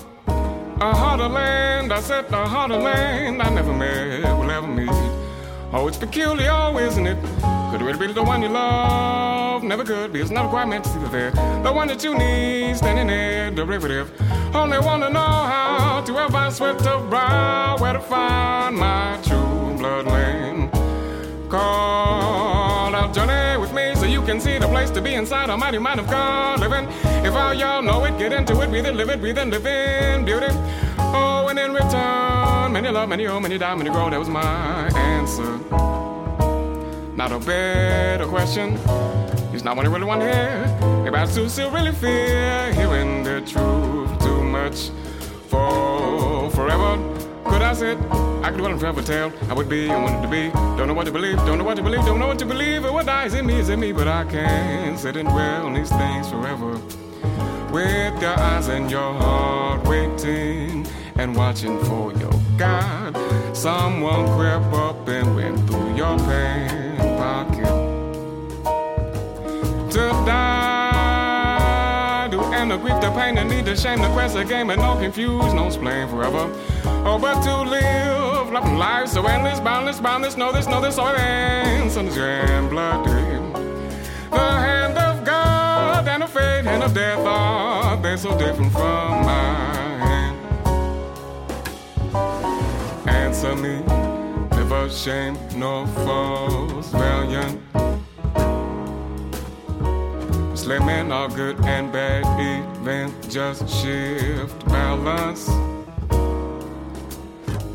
a 0.81 0.93
harder 0.93 1.29
land, 1.29 1.93
I 1.93 2.01
said 2.01 2.25
a 2.33 2.45
harder 2.45 2.75
land 2.75 3.41
I 3.41 3.49
never 3.49 3.73
met, 3.73 4.37
will 4.37 4.51
ever 4.51 4.67
meet. 4.67 4.89
Oh, 5.71 5.87
it's 5.87 5.97
peculiar, 5.97 6.77
isn't 6.77 7.07
it? 7.07 7.17
Could 7.77 7.85
really 7.85 8.07
be 8.07 8.11
the 8.11 8.23
one 8.23 8.41
you 8.41 8.49
love, 8.49 9.61
never 9.61 9.83
could 9.83 10.11
be. 10.11 10.19
It's 10.19 10.31
not 10.31 10.49
quite 10.49 10.67
meant 10.67 10.83
to 10.85 10.89
see 10.89 10.97
the 10.97 11.09
there. 11.09 11.29
The 11.61 11.71
one 11.71 11.87
that 11.89 12.03
you 12.03 12.17
need, 12.17 12.75
standing 12.75 13.05
there, 13.05 13.51
derivative. 13.51 14.09
Only 14.55 14.79
wanna 14.79 15.11
know 15.11 15.19
how 15.19 16.01
to 16.03 16.17
ever 16.17 16.49
sweat 16.49 16.79
the 16.79 16.97
brow, 17.07 17.77
where 17.77 17.93
to 17.93 17.99
find 17.99 18.77
my 18.77 19.19
true 19.21 19.77
bloodline. 19.77 20.71
Call 21.51 22.95
out 22.95 23.13
journey 23.13 23.61
with 23.61 23.71
me 23.73 23.93
so 23.93 24.05
you 24.05 24.23
can 24.23 24.39
see 24.39 24.57
the 24.57 24.67
place 24.67 24.89
to 24.89 24.99
be 24.99 25.13
inside 25.13 25.51
a 25.51 25.55
mighty 25.55 25.77
mind 25.77 25.99
of 25.99 26.09
God 26.09 26.59
living. 26.59 26.87
If 27.23 27.33
all 27.35 27.53
y'all 27.53 27.83
know 27.83 28.03
it, 28.05 28.17
get 28.17 28.33
into 28.33 28.59
it, 28.59 28.71
breathe 28.71 28.87
it, 28.87 28.95
live 28.95 29.09
it, 29.09 29.21
breathe 29.21 29.37
and 29.37 29.51
live 29.51 29.67
in 29.67 30.25
beauty. 30.25 30.47
Oh, 30.97 31.45
and 31.47 31.59
in 31.59 31.73
return, 31.73 32.73
many 32.73 32.89
love, 32.89 33.07
many 33.07 33.27
owe, 33.27 33.39
many 33.39 33.59
die, 33.59 33.75
many 33.75 33.91
grow. 33.91 34.09
That 34.09 34.17
was 34.17 34.29
my 34.29 34.89
answer. 34.95 36.16
Not 37.17 37.31
a 37.31 37.39
better 37.39 38.27
question. 38.27 38.77
It's 39.51 39.63
not 39.63 39.75
what 39.75 39.87
I 39.87 39.89
really 39.89 40.05
want 40.05 40.21
to 40.21 40.31
hear. 40.31 41.15
I 41.15 41.25
do 41.25 41.49
still 41.49 41.71
really 41.71 41.91
fear 41.91 42.71
hearing 42.73 43.23
the 43.23 43.41
truth 43.41 44.19
too 44.23 44.43
much 44.43 44.91
for 45.47 46.51
forever. 46.51 46.95
Could 47.45 47.63
I 47.63 47.73
sit? 47.73 47.97
I 48.43 48.51
could 48.51 48.59
dwell 48.59 48.77
forever 48.77 49.01
tell 49.01 49.33
I 49.49 49.55
would 49.55 49.67
be 49.67 49.89
and 49.89 50.03
wanted 50.03 50.21
to 50.21 50.27
be. 50.27 50.51
Don't 50.77 50.87
know 50.87 50.93
what 50.93 51.07
to 51.07 51.11
believe, 51.11 51.37
don't 51.37 51.57
know 51.57 51.63
what 51.63 51.77
to 51.77 51.81
believe, 51.81 52.05
don't 52.05 52.19
know 52.19 52.27
what 52.27 52.37
to 52.37 52.45
believe, 52.45 52.85
or 52.85 52.93
what 52.93 53.09
I 53.09 53.25
is 53.25 53.33
it 53.33 53.43
me, 53.43 53.55
is 53.61 53.69
it 53.69 53.79
me? 53.79 53.91
But 53.91 54.07
I 54.07 54.23
can't 54.25 54.99
sit 54.99 55.17
and 55.17 55.27
dwell 55.27 55.65
on 55.65 55.73
these 55.73 55.89
things 55.89 56.29
forever. 56.29 56.73
With 57.73 58.21
your 58.21 58.39
eyes 58.39 58.67
and 58.67 58.91
your 58.91 59.13
heart 59.15 59.87
waiting 59.87 60.85
and 61.15 61.35
watching 61.35 61.83
for 61.85 62.13
your 62.13 62.39
God. 62.57 63.17
Someone 63.57 64.27
crept 64.37 64.71
up 64.75 65.07
and 65.07 65.35
went 65.35 65.67
through 65.67 65.95
your 65.95 66.15
pants 66.19 66.86
pocket 67.17 67.65
to 69.91 70.09
die. 70.25 72.27
to 72.31 72.39
end 72.53 72.71
the 72.71 72.77
grief, 72.77 72.99
the 73.01 73.11
pain, 73.11 73.35
the 73.35 73.43
need, 73.43 73.65
the 73.65 73.75
shame, 73.75 74.01
the 74.01 74.07
quest, 74.09 74.35
the 74.35 74.45
game, 74.45 74.69
and 74.69 74.81
no 74.81 74.95
confuse, 74.95 75.53
no 75.53 75.67
explain 75.67 76.07
forever. 76.07 76.49
Oh, 77.05 77.17
but 77.19 77.41
to 77.41 77.61
live, 77.69 78.51
love 78.51 78.71
life 78.77 79.07
so 79.07 79.25
endless, 79.25 79.59
boundless, 79.59 79.99
boundless, 79.99 80.37
know 80.37 80.51
this, 80.51 80.67
know 80.67 80.81
this, 80.81 80.97
all 80.97 81.15
it 81.15 81.19
ends 81.19 81.97
on 81.97 82.05
this 82.05 82.15
grand 82.15 82.69
bloody. 82.69 83.11
The 84.29 84.37
hand 84.37 84.97
of 84.97 85.25
God 85.25 86.07
and 86.07 86.21
the 86.21 86.27
fate 86.27 86.65
hand 86.65 86.83
of 86.83 86.93
death 86.93 87.25
are 87.25 87.97
they 87.97 88.17
so 88.17 88.37
different 88.37 88.71
from 88.71 89.25
mine. 89.25 90.35
Answer 93.07 93.55
me, 93.55 93.81
never 94.87 94.99
shame 94.99 95.37
no 95.59 95.85
false 95.87 96.89
valiant. 96.91 97.61
Men 100.67 101.11
are 101.11 101.29
good 101.29 101.63
and 101.65 101.91
bad, 101.91 102.23
even 102.39 103.13
just 103.29 103.67
shift 103.69 104.65
balance. 104.67 105.47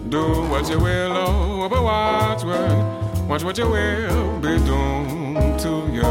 Do 0.08 0.42
what 0.48 0.68
you 0.70 0.78
will, 0.78 1.12
oh, 1.16 1.68
but 1.68 1.82
watch 1.82 2.44
what, 2.44 2.70
watch 3.28 3.44
what 3.44 3.58
you 3.58 3.68
will 3.68 4.38
be 4.40 4.58
doomed 4.66 5.58
to 5.60 5.88
you. 5.90 6.02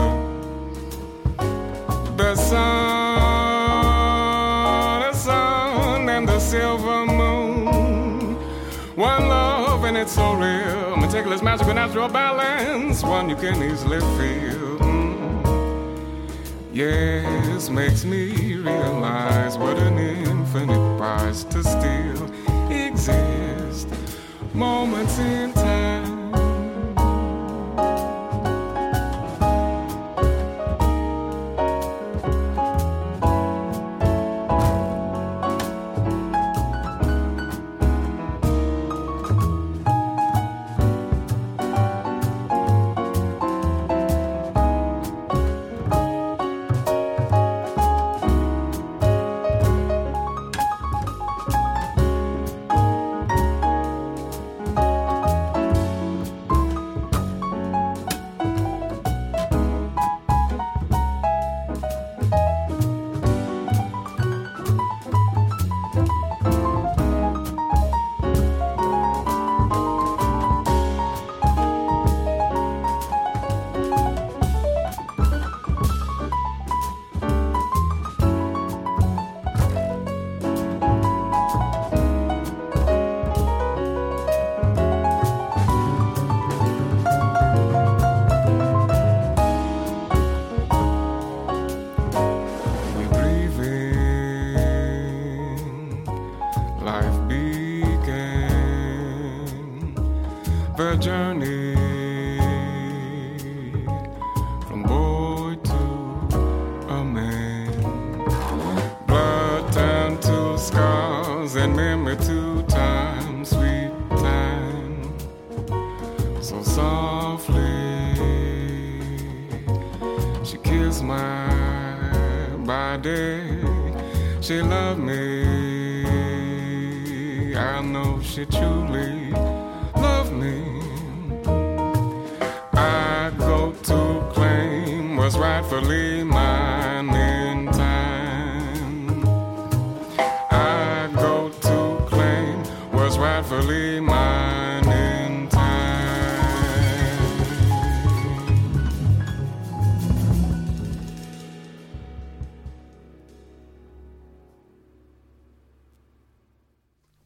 The 2.17 2.35
sun, 2.35 2.61
the 5.01 5.13
sun, 5.13 6.09
and 6.09 6.27
the 6.27 6.39
silver 6.39 7.05
moon. 7.05 8.35
One 8.95 9.27
love, 9.29 9.83
and 9.85 9.97
it's 9.97 10.13
so 10.13 10.33
real. 10.33 10.90
Meticulous, 11.21 11.43
magical, 11.43 11.73
natural 11.75 12.09
balance. 12.09 13.03
One 13.03 13.29
you 13.29 13.35
can 13.35 13.61
easily 13.61 13.99
feel. 13.99 14.79
Mm. 14.79 15.95
Yes, 16.73 17.69
makes 17.69 18.03
me 18.03 18.55
realize 18.55 19.55
what 19.55 19.77
an 19.77 19.99
infinite 19.99 20.97
prize 20.97 21.43
to 21.43 21.63
still 21.63 22.10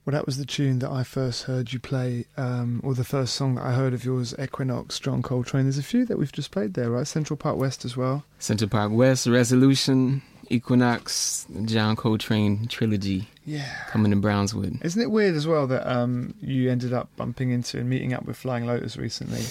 Well, 0.06 0.12
that 0.14 0.28
was 0.28 0.38
the 0.38 0.46
tune 0.46 0.80
that 0.80 0.92
I 0.92 1.04
first 1.04 1.44
heard 1.44 1.74
you 1.74 1.80
play, 1.80 2.26
um, 2.38 2.80
or 2.84 2.94
the 2.94 3.04
first 3.04 3.34
song 3.34 3.56
that 3.56 3.66
I 3.66 3.74
heard 3.74 3.92
of 3.94 4.06
yours, 4.06 4.36
Equinox, 4.40 5.00
John 5.00 5.24
Coltrane. 5.24 5.64
There's 5.64 5.80
a 5.80 5.84
few 5.84 6.06
that 6.06 6.20
we've 6.20 6.32
just 6.32 6.52
played 6.52 6.76
there, 6.76 6.92
right? 6.92 7.08
Central 7.08 7.36
Park 7.38 7.58
West 7.58 7.86
as 7.86 7.98
well. 7.98 8.24
Central 8.38 8.70
Park 8.70 8.92
West, 8.92 9.26
Resolution, 9.26 10.22
Equinox, 10.50 11.48
John 11.66 11.96
Coltrane 11.96 12.68
trilogy 12.68 13.28
Yeah. 13.46 13.68
coming 13.90 14.12
to 14.12 14.18
Brownswood. 14.18 14.86
Isn't 14.86 15.02
it 15.02 15.10
weird 15.10 15.34
as 15.34 15.48
well 15.48 15.66
that 15.68 15.92
um, 15.92 16.36
you 16.40 16.70
ended 16.70 16.94
up 16.94 17.10
bumping 17.16 17.50
into 17.50 17.80
and 17.80 17.90
meeting 17.90 18.14
up 18.14 18.26
with 18.26 18.38
Flying 18.38 18.68
Lotus 18.68 18.98
recently? 18.98 19.42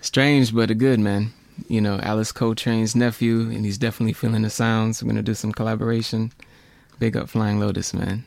Strange, 0.00 0.54
but 0.54 0.70
a 0.70 0.74
good 0.76 1.00
man. 1.00 1.32
You 1.68 1.80
know, 1.80 1.98
Alice 2.00 2.30
Coltrane's 2.30 2.94
nephew, 2.94 3.40
and 3.50 3.64
he's 3.64 3.76
definitely 3.76 4.12
feeling 4.12 4.42
the 4.42 4.50
sounds. 4.50 5.02
We're 5.02 5.08
gonna 5.10 5.22
do 5.22 5.34
some 5.34 5.50
collaboration. 5.50 6.30
Big 7.00 7.16
up 7.16 7.28
Flying 7.28 7.58
Lotus, 7.58 7.92
man. 7.92 8.22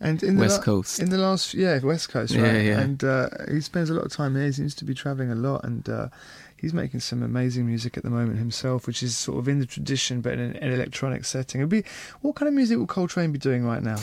And 0.00 0.22
in 0.22 0.36
the 0.36 0.40
West 0.42 0.58
la- 0.58 0.64
Coast. 0.64 1.00
in 1.00 1.10
the 1.10 1.18
last 1.18 1.54
yeah 1.54 1.78
West 1.78 2.08
Coast, 2.10 2.34
right? 2.34 2.62
yeah. 2.64 2.80
And 2.80 3.02
uh, 3.02 3.28
he 3.50 3.60
spends 3.60 3.90
a 3.90 3.94
lot 3.94 4.04
of 4.04 4.12
time 4.12 4.34
here. 4.34 4.46
He 4.46 4.52
seems 4.52 4.74
to 4.76 4.84
be 4.84 4.92
traveling 4.94 5.30
a 5.30 5.34
lot, 5.34 5.64
and 5.64 5.88
uh, 5.88 6.08
he's 6.56 6.74
making 6.74 7.00
some 7.00 7.22
amazing 7.22 7.66
music 7.66 7.96
at 7.96 8.02
the 8.02 8.10
moment 8.10 8.38
himself, 8.38 8.86
which 8.86 9.02
is 9.02 9.16
sort 9.16 9.38
of 9.38 9.48
in 9.48 9.60
the 9.60 9.66
tradition, 9.66 10.20
but 10.20 10.34
in 10.34 10.40
an, 10.40 10.56
an 10.56 10.72
electronic 10.72 11.24
setting. 11.24 11.60
It'd 11.60 11.70
be 11.70 11.84
what 12.20 12.34
kind 12.34 12.48
of 12.48 12.54
music 12.54 12.78
would 12.78 12.88
Coltrane 12.88 13.32
be 13.32 13.38
doing 13.38 13.64
right 13.64 13.82
now? 13.82 13.96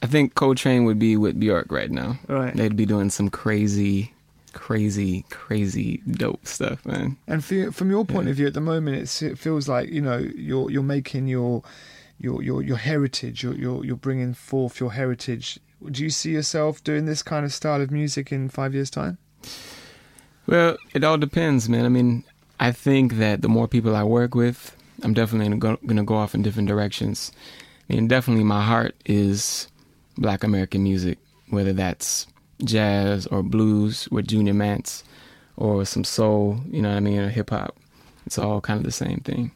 I 0.00 0.06
think 0.06 0.34
Coltrane 0.36 0.84
would 0.84 0.98
be 1.00 1.16
with 1.16 1.40
Bjork 1.40 1.72
right 1.72 1.90
now. 1.90 2.18
Right. 2.28 2.54
They'd 2.54 2.76
be 2.76 2.86
doing 2.86 3.10
some 3.10 3.28
crazy, 3.30 4.12
crazy, 4.52 5.24
crazy 5.30 6.02
dope 6.08 6.46
stuff, 6.46 6.86
man. 6.86 7.16
And 7.26 7.44
for, 7.44 7.72
from 7.72 7.90
your 7.90 8.04
point 8.04 8.26
Yeah. 8.26 8.30
of 8.30 8.36
view, 8.36 8.46
at 8.46 8.54
the 8.54 8.60
moment, 8.60 9.20
it 9.22 9.38
feels 9.38 9.66
like 9.66 9.88
you 9.88 10.00
know 10.02 10.18
you're 10.18 10.70
you're 10.70 10.82
making 10.84 11.26
your 11.26 11.62
your 12.18 12.42
your 12.42 12.62
your 12.62 12.76
heritage. 12.76 13.42
You're 13.42 13.54
you're 13.54 13.84
you're 13.84 13.96
bringing 13.96 14.34
forth 14.34 14.80
your 14.80 14.92
heritage. 14.92 15.58
Do 15.90 16.02
you 16.02 16.10
see 16.10 16.32
yourself 16.32 16.82
doing 16.82 17.06
this 17.06 17.22
kind 17.22 17.44
of 17.44 17.52
style 17.52 17.80
of 17.80 17.90
music 17.90 18.32
in 18.32 18.48
five 18.48 18.74
years' 18.74 18.90
time? 18.90 19.18
Well, 20.46 20.76
it 20.94 21.04
all 21.04 21.18
depends, 21.18 21.68
man. 21.68 21.84
I 21.84 21.88
mean, 21.88 22.24
I 22.58 22.72
think 22.72 23.14
that 23.14 23.42
the 23.42 23.48
more 23.48 23.68
people 23.68 23.94
I 23.94 24.02
work 24.02 24.34
with, 24.34 24.74
I'm 25.02 25.14
definitely 25.14 25.56
going 25.58 25.78
to 25.96 26.02
go 26.02 26.16
off 26.16 26.34
in 26.34 26.42
different 26.42 26.68
directions. 26.68 27.30
I 27.88 27.94
mean, 27.94 28.08
definitely 28.08 28.44
my 28.44 28.64
heart 28.64 28.96
is 29.06 29.68
black 30.16 30.42
American 30.42 30.82
music, 30.82 31.18
whether 31.50 31.72
that's 31.72 32.26
jazz 32.64 33.26
or 33.28 33.42
blues 33.42 34.08
with 34.10 34.26
Junior 34.26 34.54
Mance 34.54 35.04
or 35.56 35.84
some 35.84 36.04
soul, 36.04 36.60
you 36.70 36.82
know 36.82 36.90
what 36.90 36.96
I 36.96 37.00
mean, 37.00 37.18
or 37.18 37.28
hip 37.28 37.50
hop 37.50 37.76
It's 38.26 38.38
all 38.38 38.60
kind 38.60 38.78
of 38.78 38.84
the 38.84 38.92
same 38.92 39.20
thing. 39.20 39.52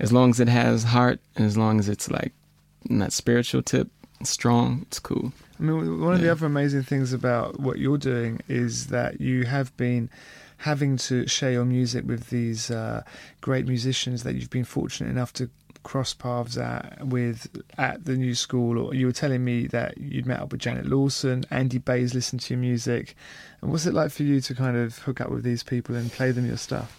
As 0.00 0.12
long 0.12 0.30
as 0.30 0.40
it 0.40 0.48
has 0.48 0.84
heart 0.84 1.20
and 1.36 1.44
as 1.44 1.56
long 1.56 1.78
as 1.78 1.88
it's 1.88 2.10
like 2.10 2.32
that 2.88 3.12
spiritual 3.12 3.62
tip, 3.62 3.88
strong, 4.22 4.82
it's 4.82 4.98
cool. 4.98 5.32
I 5.58 5.62
mean, 5.62 6.00
one 6.00 6.14
of 6.14 6.20
the 6.20 6.30
other 6.30 6.46
amazing 6.46 6.84
things 6.84 7.12
about 7.12 7.58
what 7.58 7.78
you're 7.78 7.98
doing 7.98 8.40
is 8.48 8.88
that 8.88 9.20
you 9.20 9.44
have 9.44 9.76
been 9.76 10.08
having 10.58 10.96
to 10.96 11.26
share 11.26 11.52
your 11.52 11.64
music 11.64 12.06
with 12.06 12.30
these 12.30 12.70
uh, 12.70 13.02
great 13.40 13.66
musicians 13.66 14.22
that 14.24 14.34
you've 14.34 14.50
been 14.50 14.64
fortunate 14.64 15.10
enough 15.10 15.32
to 15.32 15.50
cross 15.84 16.12
paths 16.12 16.58
at 16.58 17.06
with 17.06 17.48
at 17.76 18.04
the 18.04 18.16
new 18.16 18.34
school. 18.34 18.78
Or 18.78 18.94
you 18.94 19.06
were 19.06 19.12
telling 19.12 19.44
me 19.44 19.66
that 19.68 19.98
you'd 19.98 20.26
met 20.26 20.40
up 20.40 20.52
with 20.52 20.60
Janet 20.60 20.86
Lawson, 20.86 21.44
Andy 21.50 21.78
Bey's 21.78 22.14
listened 22.14 22.40
to 22.42 22.54
your 22.54 22.60
music. 22.60 23.14
And 23.60 23.70
what's 23.70 23.86
it 23.86 23.94
like 23.94 24.10
for 24.10 24.24
you 24.24 24.40
to 24.40 24.54
kind 24.54 24.76
of 24.76 24.98
hook 24.98 25.20
up 25.20 25.30
with 25.30 25.44
these 25.44 25.62
people 25.62 25.94
and 25.94 26.12
play 26.12 26.32
them 26.32 26.46
your 26.46 26.56
stuff? 26.56 26.96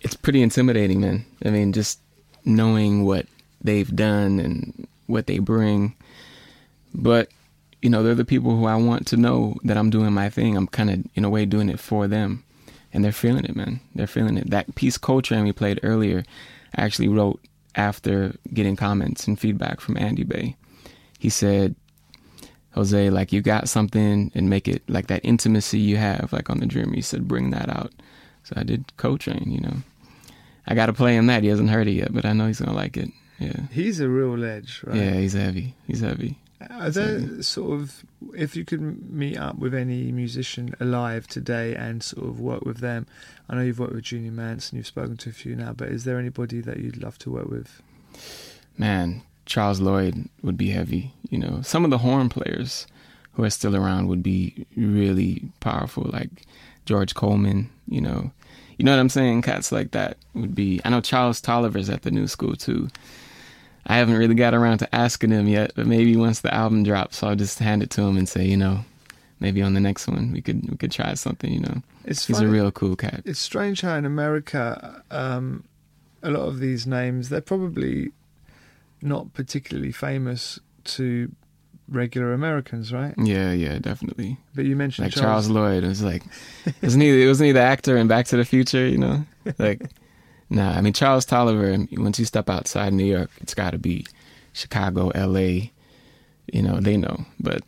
It's 0.00 0.16
pretty 0.16 0.42
intimidating, 0.42 1.00
man. 1.00 1.24
I 1.44 1.50
mean, 1.50 1.72
just 1.72 2.00
knowing 2.46 3.04
what 3.04 3.26
they've 3.60 3.94
done 3.94 4.40
and 4.40 4.88
what 5.06 5.26
they 5.26 5.38
bring. 5.38 5.94
But, 6.94 7.28
you 7.82 7.90
know, 7.90 8.02
they're 8.02 8.14
the 8.14 8.24
people 8.24 8.56
who 8.56 8.64
I 8.64 8.76
want 8.76 9.06
to 9.08 9.16
know 9.16 9.56
that 9.64 9.76
I'm 9.76 9.90
doing 9.90 10.12
my 10.12 10.30
thing. 10.30 10.56
I'm 10.56 10.66
kind 10.68 10.90
of, 10.90 11.04
in 11.14 11.24
a 11.24 11.30
way, 11.30 11.44
doing 11.44 11.68
it 11.68 11.80
for 11.80 12.08
them. 12.08 12.44
And 12.92 13.04
they're 13.04 13.12
feeling 13.12 13.44
it, 13.44 13.54
man. 13.54 13.80
They're 13.94 14.06
feeling 14.06 14.38
it. 14.38 14.48
That 14.48 14.74
piece 14.74 14.96
Coltrane 14.96 15.44
we 15.44 15.52
played 15.52 15.80
earlier, 15.82 16.24
I 16.74 16.82
actually 16.82 17.08
wrote 17.08 17.40
after 17.74 18.34
getting 18.54 18.76
comments 18.76 19.26
and 19.26 19.38
feedback 19.38 19.80
from 19.80 19.98
Andy 19.98 20.24
Bey. 20.24 20.56
He 21.18 21.28
said, 21.28 21.74
Jose, 22.72 23.10
like 23.10 23.32
you 23.32 23.42
got 23.42 23.68
something 23.68 24.30
and 24.34 24.48
make 24.48 24.68
it 24.68 24.82
like 24.88 25.08
that 25.08 25.24
intimacy 25.24 25.78
you 25.78 25.96
have, 25.96 26.32
like 26.32 26.48
on 26.48 26.60
the 26.60 26.66
Dream. 26.66 26.92
He 26.92 27.02
said, 27.02 27.28
bring 27.28 27.50
that 27.50 27.68
out. 27.68 27.92
So 28.44 28.54
I 28.56 28.62
did 28.62 28.96
Coltrane, 28.96 29.50
you 29.50 29.60
know. 29.60 29.76
I 30.66 30.74
got 30.74 30.86
to 30.86 30.92
play 30.92 31.16
him 31.16 31.26
that. 31.26 31.42
He 31.42 31.48
hasn't 31.48 31.70
heard 31.70 31.88
it 31.88 31.92
yet, 31.92 32.12
but 32.12 32.24
I 32.24 32.32
know 32.32 32.46
he's 32.46 32.60
going 32.60 32.70
to 32.70 32.76
like 32.76 32.96
it. 32.96 33.10
Yeah. 33.38 33.66
He's 33.70 34.00
a 34.00 34.08
real 34.08 34.36
ledge, 34.36 34.82
right? 34.84 34.96
Yeah, 34.96 35.12
he's 35.12 35.34
heavy. 35.34 35.74
He's 35.86 36.00
heavy. 36.00 36.38
Are 36.70 36.90
there 36.90 37.42
sort 37.42 37.80
of, 37.80 38.04
if 38.34 38.56
you 38.56 38.64
could 38.64 39.10
meet 39.10 39.36
up 39.36 39.58
with 39.58 39.74
any 39.74 40.10
musician 40.10 40.74
alive 40.80 41.26
today 41.26 41.74
and 41.74 42.02
sort 42.02 42.26
of 42.26 42.40
work 42.40 42.64
with 42.64 42.78
them? 42.78 43.06
I 43.48 43.54
know 43.54 43.62
you've 43.62 43.78
worked 43.78 43.92
with 43.92 44.04
Junior 44.04 44.32
Mance, 44.32 44.72
you've 44.72 44.86
spoken 44.86 45.18
to 45.18 45.28
a 45.28 45.32
few 45.32 45.54
now, 45.54 45.74
but 45.74 45.88
is 45.88 46.04
there 46.04 46.18
anybody 46.18 46.62
that 46.62 46.78
you'd 46.78 47.02
love 47.02 47.18
to 47.18 47.30
work 47.30 47.48
with? 47.48 47.82
Man, 48.78 49.22
Charles 49.44 49.80
Lloyd 49.80 50.28
would 50.42 50.56
be 50.56 50.70
heavy. 50.70 51.12
You 51.28 51.38
know, 51.38 51.60
some 51.62 51.84
of 51.84 51.90
the 51.90 51.98
horn 51.98 52.30
players 52.30 52.86
who 53.34 53.44
are 53.44 53.50
still 53.50 53.76
around 53.76 54.08
would 54.08 54.22
be 54.22 54.66
really 54.76 55.42
powerful, 55.60 56.08
like 56.10 56.30
George 56.86 57.14
Coleman. 57.14 57.68
You 57.86 58.00
know, 58.00 58.32
you 58.76 58.84
know 58.84 58.92
what 58.92 59.00
I'm 59.00 59.08
saying? 59.08 59.42
Cats 59.42 59.72
like 59.72 59.92
that 59.92 60.16
would 60.34 60.54
be. 60.54 60.80
I 60.84 60.90
know 60.90 61.00
Charles 61.00 61.40
Tolliver's 61.40 61.88
at 61.90 62.02
the 62.02 62.10
new 62.10 62.26
school 62.26 62.54
too. 62.56 62.88
I 63.86 63.96
haven't 63.98 64.16
really 64.16 64.34
got 64.34 64.52
around 64.54 64.78
to 64.78 64.94
asking 64.94 65.30
him 65.30 65.46
yet, 65.46 65.72
but 65.76 65.86
maybe 65.86 66.16
once 66.16 66.40
the 66.40 66.52
album 66.52 66.82
drops, 66.82 67.22
I'll 67.22 67.36
just 67.36 67.58
hand 67.60 67.82
it 67.82 67.90
to 67.90 68.02
him 68.02 68.16
and 68.16 68.28
say, 68.28 68.44
you 68.44 68.56
know, 68.56 68.80
maybe 69.38 69.62
on 69.62 69.74
the 69.74 69.80
next 69.80 70.08
one 70.08 70.32
we 70.32 70.40
could 70.42 70.68
we 70.68 70.76
could 70.76 70.90
try 70.92 71.14
something. 71.14 71.52
You 71.52 71.60
know, 71.60 71.82
It's 72.04 72.26
he's 72.26 72.36
funny. 72.38 72.48
a 72.48 72.52
real 72.52 72.70
cool 72.72 72.96
cat. 72.96 73.22
It's 73.24 73.38
strange 73.40 73.80
how 73.82 73.94
in 73.94 74.04
America, 74.04 75.02
um, 75.10 75.64
a 76.22 76.30
lot 76.30 76.42
of 76.48 76.58
these 76.58 76.86
names 76.86 77.28
they're 77.28 77.40
probably 77.40 78.10
not 79.02 79.32
particularly 79.34 79.92
famous 79.92 80.58
to 80.84 81.30
regular 81.88 82.32
Americans, 82.32 82.92
right? 82.92 83.14
Yeah, 83.18 83.52
yeah, 83.52 83.78
definitely. 83.78 84.38
But 84.54 84.64
you 84.64 84.76
mentioned 84.76 85.06
like 85.06 85.14
Charles, 85.14 85.48
Lloyd. 85.48 85.84
It 85.84 85.88
was 85.88 86.02
like, 86.02 86.22
wasn't 86.82 87.02
he? 87.02 87.26
Wasn't 87.26 87.46
he 87.46 87.52
the 87.52 87.60
actor 87.60 87.96
in 87.96 88.08
Back 88.08 88.26
to 88.26 88.36
the 88.36 88.44
Future? 88.44 88.86
You 88.86 88.98
know, 88.98 89.24
like, 89.58 89.82
nah. 90.50 90.72
I 90.72 90.80
mean, 90.80 90.92
Charles 90.92 91.24
Tolliver. 91.24 91.86
Once 91.92 92.18
you 92.18 92.24
step 92.24 92.50
outside 92.50 92.92
New 92.92 93.04
York, 93.04 93.30
it's 93.40 93.54
got 93.54 93.70
to 93.70 93.78
be 93.78 94.06
Chicago, 94.52 95.10
L.A. 95.10 95.72
You 96.52 96.62
know, 96.62 96.80
they 96.80 96.96
know. 96.96 97.24
But 97.40 97.62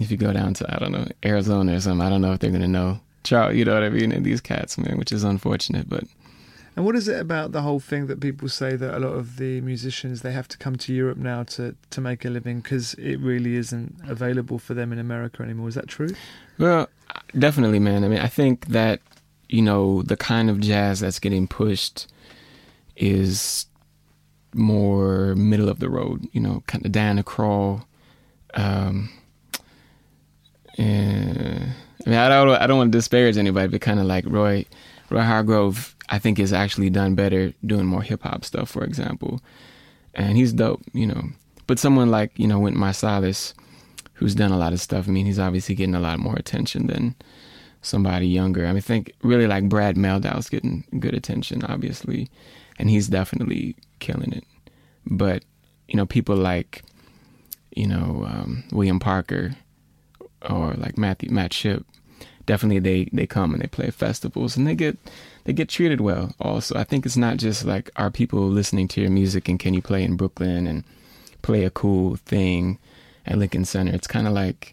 if 0.00 0.10
you 0.10 0.16
go 0.16 0.32
down 0.32 0.54
to 0.54 0.74
I 0.74 0.78
don't 0.78 0.92
know 0.92 1.06
Arizona 1.24 1.74
or 1.74 1.80
something, 1.80 2.06
I 2.06 2.10
don't 2.10 2.22
know 2.22 2.32
if 2.32 2.40
they're 2.40 2.50
gonna 2.50 2.68
know 2.68 3.00
Charles. 3.24 3.56
You 3.56 3.64
know 3.64 3.74
what 3.74 3.84
I 3.84 3.90
mean? 3.90 4.12
And 4.12 4.24
these 4.24 4.40
cats, 4.40 4.78
man, 4.78 4.98
which 4.98 5.12
is 5.12 5.24
unfortunate. 5.24 5.88
But 5.88 6.04
And 6.74 6.84
what 6.86 6.96
is 6.96 7.06
it 7.06 7.20
about 7.20 7.52
the 7.52 7.62
whole 7.62 7.80
thing 7.80 8.06
that 8.06 8.20
people 8.20 8.48
say 8.48 8.76
that 8.76 8.94
a 8.94 8.98
lot 8.98 9.12
of 9.12 9.36
the 9.36 9.60
musicians 9.60 10.22
they 10.22 10.32
have 10.32 10.48
to 10.48 10.58
come 10.58 10.76
to 10.76 10.94
Europe 10.94 11.18
now 11.18 11.42
to 11.44 11.74
to 11.90 12.00
make 12.00 12.24
a 12.24 12.30
living 12.30 12.60
because 12.60 12.94
it 12.94 13.18
really 13.20 13.56
isn't 13.56 13.96
available 14.08 14.58
for 14.58 14.74
them 14.74 14.92
in 14.92 14.98
America 14.98 15.42
anymore? 15.42 15.68
Is 15.68 15.74
that 15.74 15.88
true? 15.88 16.10
Well, 16.58 16.88
definitely, 17.38 17.78
man. 17.78 18.04
I 18.04 18.08
mean, 18.08 18.20
I 18.20 18.28
think 18.28 18.68
that 18.68 19.00
you 19.48 19.62
know 19.62 20.02
the 20.02 20.16
kind 20.16 20.48
of 20.48 20.60
jazz 20.60 21.00
that's 21.00 21.18
getting 21.18 21.46
pushed 21.46 22.06
is 22.96 23.66
more 24.54 25.34
middle 25.34 25.68
of 25.68 25.78
the 25.78 25.90
road. 25.90 26.26
You 26.32 26.40
know, 26.40 26.62
kind 26.66 26.86
of 26.86 26.92
Diana 26.92 27.22
Krall. 27.22 27.84
Um, 28.54 29.10
and, 30.78 31.72
I 32.06 32.10
mean, 32.10 32.18
I 32.18 32.28
don't, 32.28 32.50
I 32.50 32.66
don't 32.66 32.78
want 32.78 32.92
to 32.92 32.98
disparage 32.98 33.36
anybody, 33.36 33.68
but 33.68 33.80
kind 33.80 34.00
of 34.00 34.06
like 34.06 34.24
Roy, 34.26 34.64
Roy 35.12 35.22
Hargrove, 35.22 35.94
I 36.08 36.18
think 36.18 36.38
has 36.38 36.52
actually 36.52 36.90
done 36.90 37.14
better 37.14 37.52
doing 37.64 37.86
more 37.86 38.02
hip 38.02 38.22
hop 38.22 38.44
stuff, 38.44 38.70
for 38.70 38.84
example, 38.84 39.40
and 40.14 40.36
he's 40.36 40.52
dope. 40.52 40.82
You 40.92 41.06
know, 41.06 41.22
but 41.66 41.78
someone 41.78 42.10
like 42.10 42.38
you 42.38 42.46
know 42.46 42.58
Wynton 42.58 42.82
Marsalis 42.82 43.54
who's 44.22 44.34
done 44.36 44.52
a 44.52 44.58
lot 44.58 44.72
of 44.72 44.80
stuff. 44.80 45.08
I 45.08 45.10
mean, 45.10 45.26
he's 45.26 45.40
obviously 45.40 45.74
getting 45.74 45.96
a 45.96 46.00
lot 46.00 46.20
more 46.20 46.36
attention 46.36 46.86
than 46.86 47.16
somebody 47.80 48.28
younger. 48.28 48.66
I 48.66 48.72
mean, 48.72 48.80
think 48.80 49.12
really 49.22 49.48
like 49.48 49.68
Brad 49.68 49.96
Mehldau's 49.96 50.48
getting 50.48 50.84
good 51.00 51.12
attention, 51.12 51.64
obviously, 51.64 52.30
and 52.78 52.88
he's 52.88 53.08
definitely 53.08 53.74
killing 53.98 54.32
it. 54.32 54.44
But 55.04 55.44
you 55.88 55.96
know, 55.96 56.06
people 56.06 56.36
like 56.36 56.84
you 57.74 57.86
know 57.86 58.24
um, 58.28 58.64
William 58.70 59.00
Parker 59.00 59.56
or 60.48 60.74
like 60.74 60.96
Matthew 60.96 61.30
Matt 61.30 61.52
Shipp, 61.52 61.84
definitely 62.46 62.80
they 62.80 63.08
they 63.12 63.26
come 63.26 63.52
and 63.52 63.62
they 63.62 63.66
play 63.66 63.90
festivals 63.90 64.56
and 64.56 64.66
they 64.66 64.74
get 64.74 64.98
they 65.44 65.52
get 65.52 65.68
treated 65.68 66.00
well. 66.00 66.34
Also, 66.40 66.76
I 66.76 66.84
think 66.84 67.06
it's 67.06 67.16
not 67.16 67.36
just 67.36 67.64
like 67.64 67.90
are 67.96 68.10
people 68.10 68.48
listening 68.48 68.88
to 68.88 69.00
your 69.00 69.10
music 69.10 69.48
and 69.48 69.58
can 69.58 69.74
you 69.74 69.82
play 69.82 70.02
in 70.02 70.16
Brooklyn 70.16 70.66
and 70.66 70.84
play 71.42 71.64
a 71.64 71.70
cool 71.70 72.16
thing 72.16 72.78
at 73.26 73.38
Lincoln 73.38 73.64
Center. 73.64 73.92
It's 73.92 74.06
kind 74.06 74.26
of 74.26 74.32
like, 74.32 74.72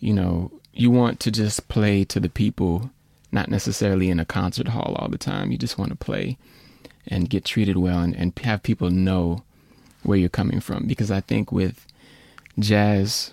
you 0.00 0.12
know, 0.12 0.50
you 0.72 0.90
want 0.90 1.20
to 1.20 1.30
just 1.30 1.68
play 1.68 2.04
to 2.04 2.18
the 2.18 2.28
people, 2.28 2.90
not 3.30 3.48
necessarily 3.48 4.08
in 4.08 4.20
a 4.20 4.24
concert 4.24 4.68
hall 4.68 4.94
all 4.98 5.08
the 5.08 5.18
time. 5.18 5.50
You 5.50 5.58
just 5.58 5.78
want 5.78 5.90
to 5.90 5.96
play 5.96 6.38
and 7.06 7.28
get 7.28 7.44
treated 7.44 7.76
well 7.76 8.00
and, 8.00 8.14
and 8.16 8.36
have 8.42 8.62
people 8.62 8.90
know 8.90 9.42
where 10.02 10.18
you're 10.18 10.28
coming 10.28 10.60
from. 10.60 10.86
Because 10.86 11.10
I 11.10 11.20
think 11.20 11.52
with 11.52 11.86
jazz, 12.58 13.32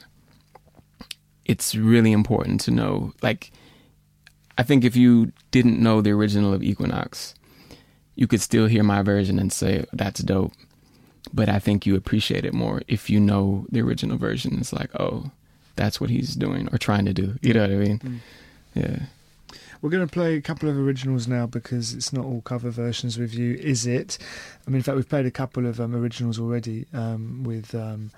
it's 1.49 1.75
really 1.75 2.11
important 2.11 2.61
to 2.61 2.71
know. 2.71 3.13
Like, 3.21 3.51
I 4.57 4.63
think 4.63 4.83
if 4.83 4.95
you 4.95 5.31
didn't 5.51 5.81
know 5.81 6.01
the 6.01 6.11
original 6.11 6.53
of 6.53 6.63
Equinox, 6.63 7.33
you 8.15 8.27
could 8.27 8.41
still 8.41 8.67
hear 8.67 8.83
my 8.83 9.01
version 9.01 9.39
and 9.39 9.51
say, 9.51 9.85
that's 9.93 10.21
dope 10.21 10.53
but 11.33 11.49
I 11.49 11.59
think 11.59 11.85
you 11.85 11.95
appreciate 11.95 12.45
it 12.45 12.53
more 12.53 12.81
if 12.87 13.09
you 13.09 13.19
know 13.19 13.65
the 13.71 13.81
original 13.81 14.17
version. 14.17 14.57
It's 14.59 14.73
like, 14.73 14.89
oh, 14.99 15.31
that's 15.75 16.01
what 16.01 16.09
he's 16.09 16.35
doing 16.35 16.69
or 16.71 16.77
trying 16.77 17.05
to 17.05 17.13
do. 17.13 17.37
You 17.41 17.53
know 17.53 17.61
what 17.61 17.71
I 17.71 17.75
mean? 17.75 17.99
Mm. 17.99 18.19
Yeah. 18.73 18.99
We're 19.81 19.89
going 19.89 20.05
to 20.05 20.11
play 20.11 20.35
a 20.35 20.41
couple 20.41 20.69
of 20.69 20.77
originals 20.77 21.27
now 21.27 21.45
because 21.45 21.93
it's 21.93 22.11
not 22.11 22.25
all 22.25 22.41
cover 22.41 22.69
versions 22.69 23.17
with 23.17 23.33
you, 23.33 23.55
is 23.55 23.87
it? 23.87 24.17
I 24.67 24.69
mean, 24.69 24.77
in 24.77 24.83
fact, 24.83 24.97
we've 24.97 25.07
played 25.07 25.25
a 25.25 25.31
couple 25.31 25.65
of 25.65 25.79
um, 25.79 25.95
originals 25.95 26.37
already 26.37 26.85
um, 26.93 27.43
with 27.43 27.73
um, 27.73 28.11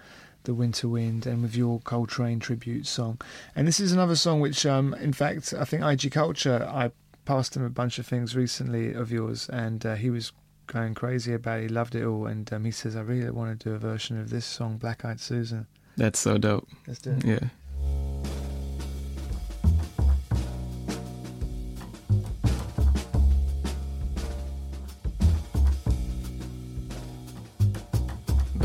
the 0.44 0.54
Winter 0.54 0.88
Wind 0.88 1.26
and 1.26 1.42
with 1.42 1.56
your 1.56 1.80
Coltrane 1.82 2.40
tribute 2.40 2.88
song. 2.88 3.20
And 3.56 3.68
this 3.68 3.80
is 3.80 3.92
another 3.92 4.16
song 4.16 4.40
which, 4.40 4.66
um, 4.66 4.94
in 4.96 5.14
fact, 5.14 5.54
I 5.58 5.66
think 5.66 5.84
IG 5.84 6.12
Culture, 6.12 6.68
I 6.70 6.92
passed 7.26 7.56
him 7.56 7.64
a 7.64 7.70
bunch 7.70 8.00
of 8.00 8.08
things 8.08 8.36
recently 8.36 8.94
of 8.94 9.12
yours, 9.12 9.50
and 9.50 9.86
uh, 9.86 9.96
he 9.96 10.10
was 10.10 10.32
going 10.68 10.94
crazy 10.94 11.34
about 11.34 11.60
it. 11.60 11.64
He 11.64 11.68
loved 11.70 11.96
it 11.96 12.06
all, 12.06 12.26
and 12.26 12.52
um, 12.54 12.66
he 12.66 12.72
says, 12.72 12.96
"I 12.96 13.02
really 13.02 13.30
want 13.32 13.60
to 13.60 13.70
do 13.70 13.76
a 13.76 13.80
version 13.80 14.20
of 14.20 14.30
this 14.30 14.46
song, 14.46 14.78
Black 14.78 15.06
Eyed 15.06 15.20
Susan." 15.20 15.68
That's 15.98 16.20
so 16.20 16.38
dope. 16.38 16.68
Let's 16.88 17.00
do 17.00 17.12
it. 17.12 17.26
Yeah. 17.26 17.50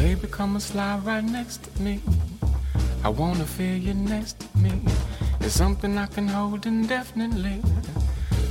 Baby, 0.06 0.28
come 0.28 0.54
and 0.54 0.62
slide 0.62 1.04
right 1.04 1.24
next 1.24 1.64
to 1.64 1.82
me. 1.82 2.00
I 3.02 3.08
wanna 3.08 3.44
feel 3.44 3.76
you 3.76 3.92
next 3.92 4.38
to 4.38 4.46
me. 4.56 4.70
It's 5.40 5.54
something 5.54 5.98
I 5.98 6.06
can 6.06 6.28
hold 6.28 6.64
indefinitely. 6.64 7.60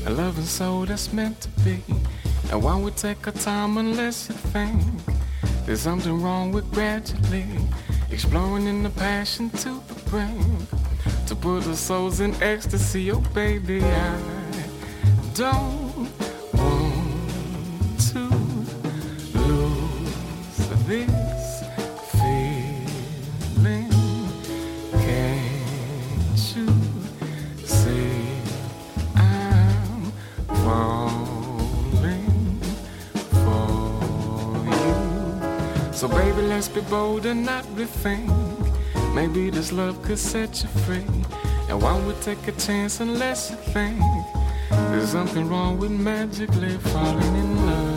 A 0.05 0.09
loving 0.09 0.43
soul 0.43 0.85
that's 0.85 1.13
meant 1.13 1.39
to 1.39 1.49
be. 1.63 1.81
And 2.51 2.61
why 2.61 2.77
we 2.77 2.91
take 2.91 3.25
our 3.25 3.31
time 3.31 3.77
unless 3.77 4.27
you 4.27 4.35
think 4.35 4.83
there's 5.65 5.79
something 5.79 6.21
wrong 6.21 6.51
with 6.51 6.69
gradually 6.73 7.45
exploring 8.11 8.67
in 8.67 8.83
the 8.83 8.89
passion 8.89 9.49
to 9.51 9.81
the 9.87 10.09
brink 10.09 10.43
to 11.27 11.35
put 11.35 11.65
our 11.67 11.75
souls 11.75 12.19
in 12.19 12.35
ecstasy. 12.43 13.11
Oh, 13.11 13.21
baby, 13.33 13.81
I 13.81 14.19
don't 15.33 16.09
want 16.53 17.99
to 18.11 18.23
lose 19.39 20.67
this. 20.85 21.24
So 35.95 36.09
baby, 36.09 36.41
let's 36.41 36.67
be 36.67 36.81
bold 36.81 37.25
and 37.25 37.45
not 37.45 37.63
rethink. 37.77 38.27
Maybe 39.15 39.49
this 39.49 39.71
love 39.71 40.01
could 40.01 40.19
set 40.19 40.61
you 40.61 40.67
free. 40.81 41.05
And 41.69 41.81
why 41.81 41.97
we 42.05 42.13
take 42.15 42.45
a 42.49 42.51
chance 42.51 42.99
unless 42.99 43.49
let's 43.49 43.55
think? 43.71 44.01
There's 44.69 45.07
something 45.07 45.47
wrong 45.47 45.77
with 45.77 45.91
magically 45.91 46.77
falling 46.91 47.35
in 47.35 47.65
love. 47.65 47.94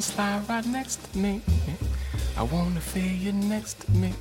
Slide 0.00 0.48
right 0.48 0.64
next 0.66 1.12
to 1.12 1.18
me. 1.18 1.42
I 2.36 2.42
wanna 2.42 2.80
feel 2.80 3.12
you 3.12 3.32
next 3.32 3.80
to 3.80 3.90
me. 3.92 4.14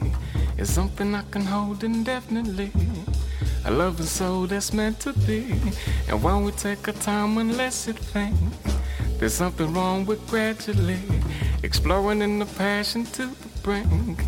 It's 0.58 0.72
something 0.72 1.16
I 1.16 1.24
can 1.32 1.46
hold 1.46 1.84
indefinitely. 1.84 2.72
A 3.66 3.72
loving 3.72 4.06
soul 4.06 4.48
that's 4.48 4.74
meant 4.74 5.00
to 5.02 5.14
be. 5.14 5.56
And 6.08 6.22
when 6.22 6.44
we 6.44 6.52
take 6.52 6.88
our 6.88 6.94
time 6.94 7.38
and 7.38 7.56
let 7.56 7.88
it 7.88 7.98
think, 7.98 8.36
there's 9.20 9.34
something 9.34 9.74
wrong 9.74 10.06
with 10.06 10.26
gradually 10.30 11.00
exploring 11.64 12.22
in 12.22 12.40
the 12.40 12.46
passion 12.46 13.06
to 13.06 13.28
the 13.28 13.50
brink. 13.64 14.24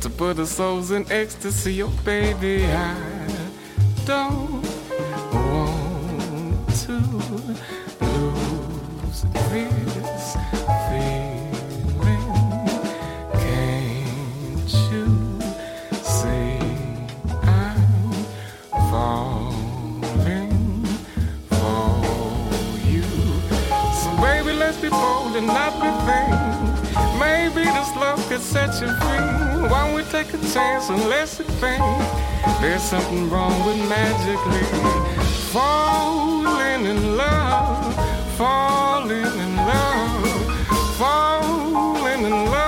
To 0.00 0.10
put 0.10 0.38
our 0.38 0.46
souls 0.46 0.90
in 0.90 1.10
ecstasy, 1.10 1.82
oh 1.82 1.92
baby, 2.04 2.64
I 2.66 2.94
don't 4.04 4.62
want 5.32 6.68
to 6.84 6.92
lose 8.00 9.24
this. 24.88 25.36
and 25.36 25.46
not 25.46 25.72
be 25.80 25.90
vain. 26.06 26.74
Maybe 27.18 27.64
this 27.64 27.90
love 27.96 28.20
could 28.28 28.40
set 28.40 28.70
you 28.80 28.88
free. 29.02 29.68
Why 29.70 29.92
we 29.94 30.02
take 30.04 30.32
a 30.34 30.38
chance 30.52 30.88
let 31.08 31.40
it 31.40 31.46
think? 31.62 31.82
There's 32.60 32.82
something 32.82 33.30
wrong 33.30 33.54
with 33.66 33.78
magically 33.88 34.64
falling 35.54 36.84
in 36.86 37.16
love, 37.16 37.94
falling 38.36 39.38
in 39.44 39.56
love, 39.56 40.98
falling 40.98 42.24
in 42.24 42.30
love, 42.30 42.63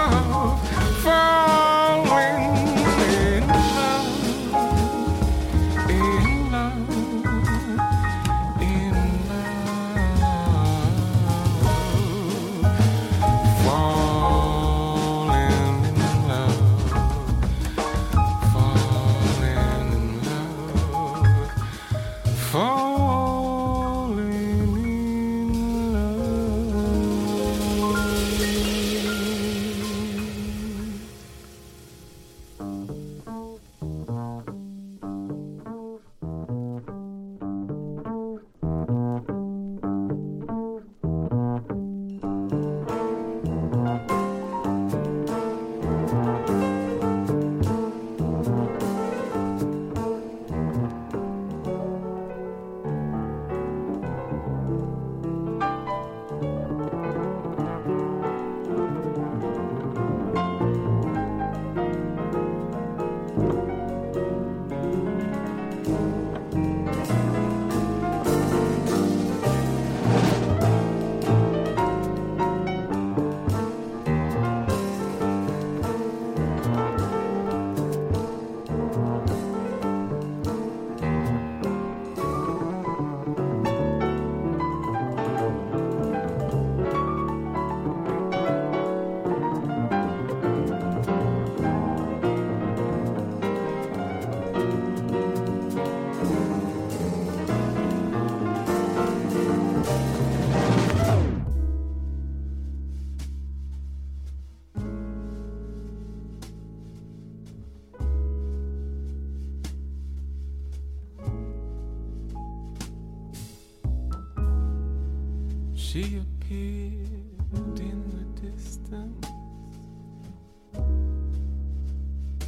She 115.96 116.18
appeared 116.18 117.78
in 117.80 117.98
the 118.12 118.24
distance 118.42 119.26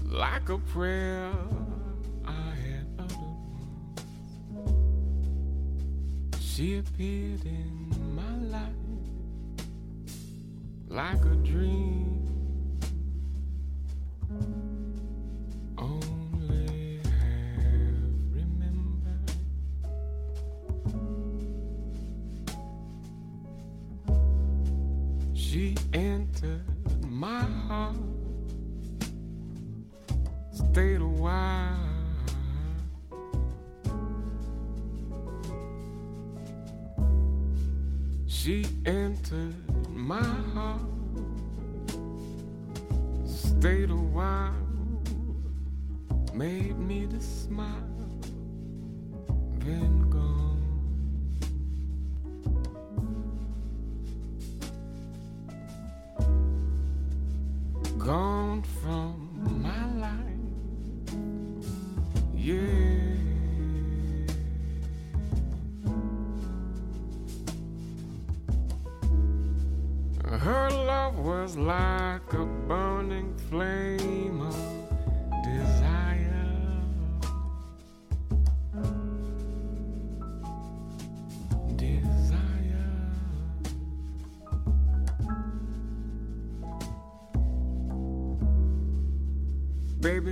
like 0.05 0.51
a 0.51 0.59
prayer 0.59 1.33
I 2.27 2.51
had 2.67 2.87
uttered 2.99 3.39
once. 4.53 4.85
She 6.39 6.77
appeared 6.77 7.47
in 7.47 8.15
my 8.15 8.37
life 8.59 8.69
like 10.89 11.25
a 11.25 11.37
dream. 11.37 12.08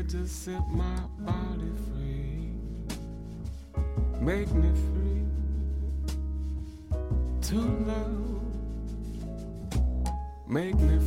Just 0.09 0.45
set 0.45 0.69
my 0.71 1.01
body 1.19 1.73
free. 1.89 2.53
Make 4.21 4.53
me 4.53 4.71
free 4.87 5.25
to 7.49 7.57
love. 7.57 8.43
Make 10.47 10.77
me 10.79 11.01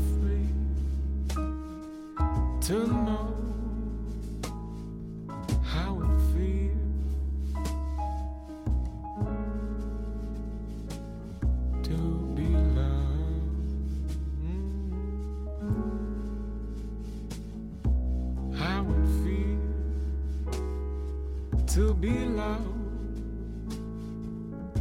be 21.99 22.25
loved 22.25 23.73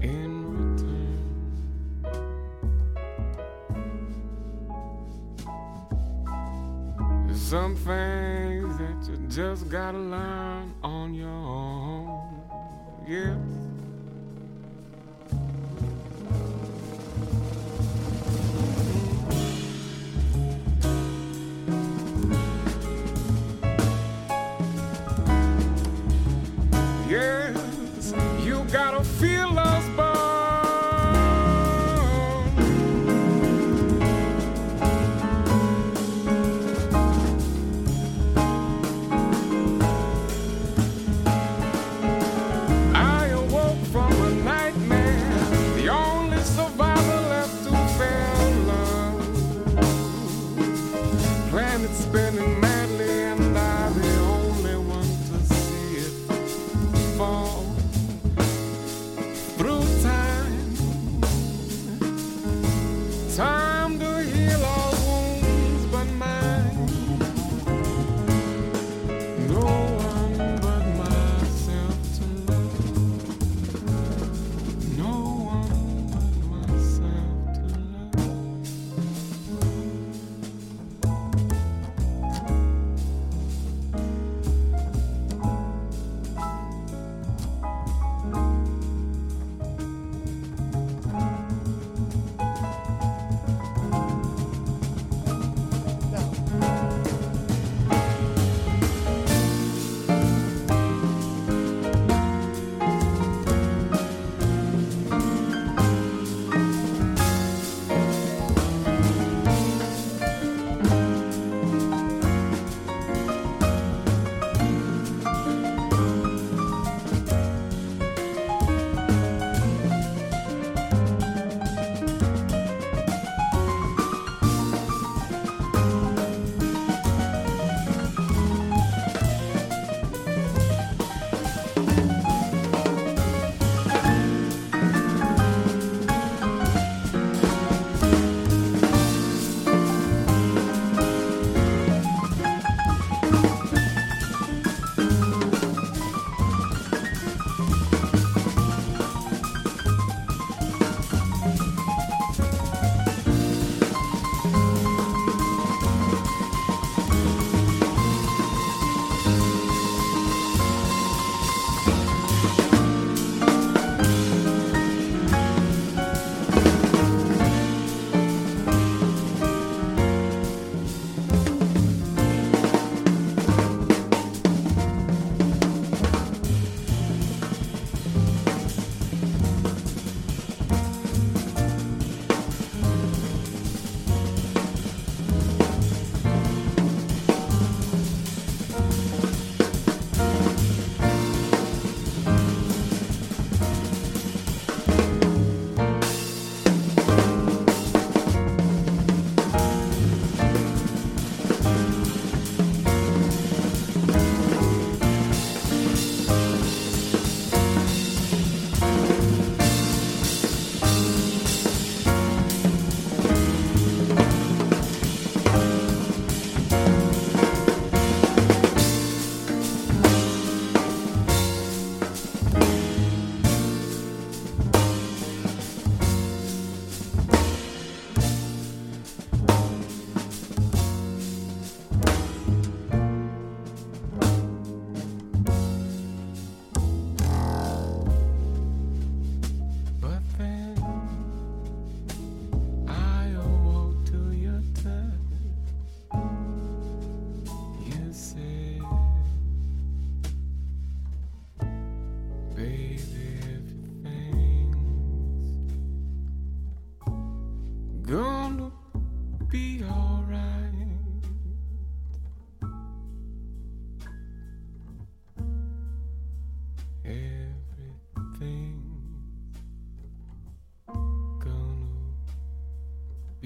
in 0.02 0.30
return. 0.54 1.34
Some 7.34 7.74
things 7.74 8.78
that 8.78 9.08
you 9.08 9.16
just 9.28 9.68
gotta 9.68 9.98
learn 9.98 10.72
on 10.84 11.12
your 11.14 11.28
own. 11.28 12.42
Yeah. 13.08 13.57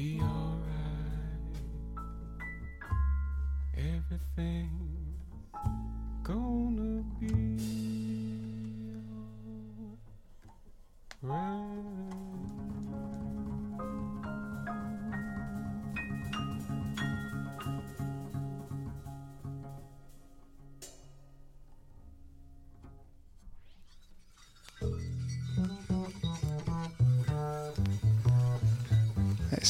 Be. 0.03 0.51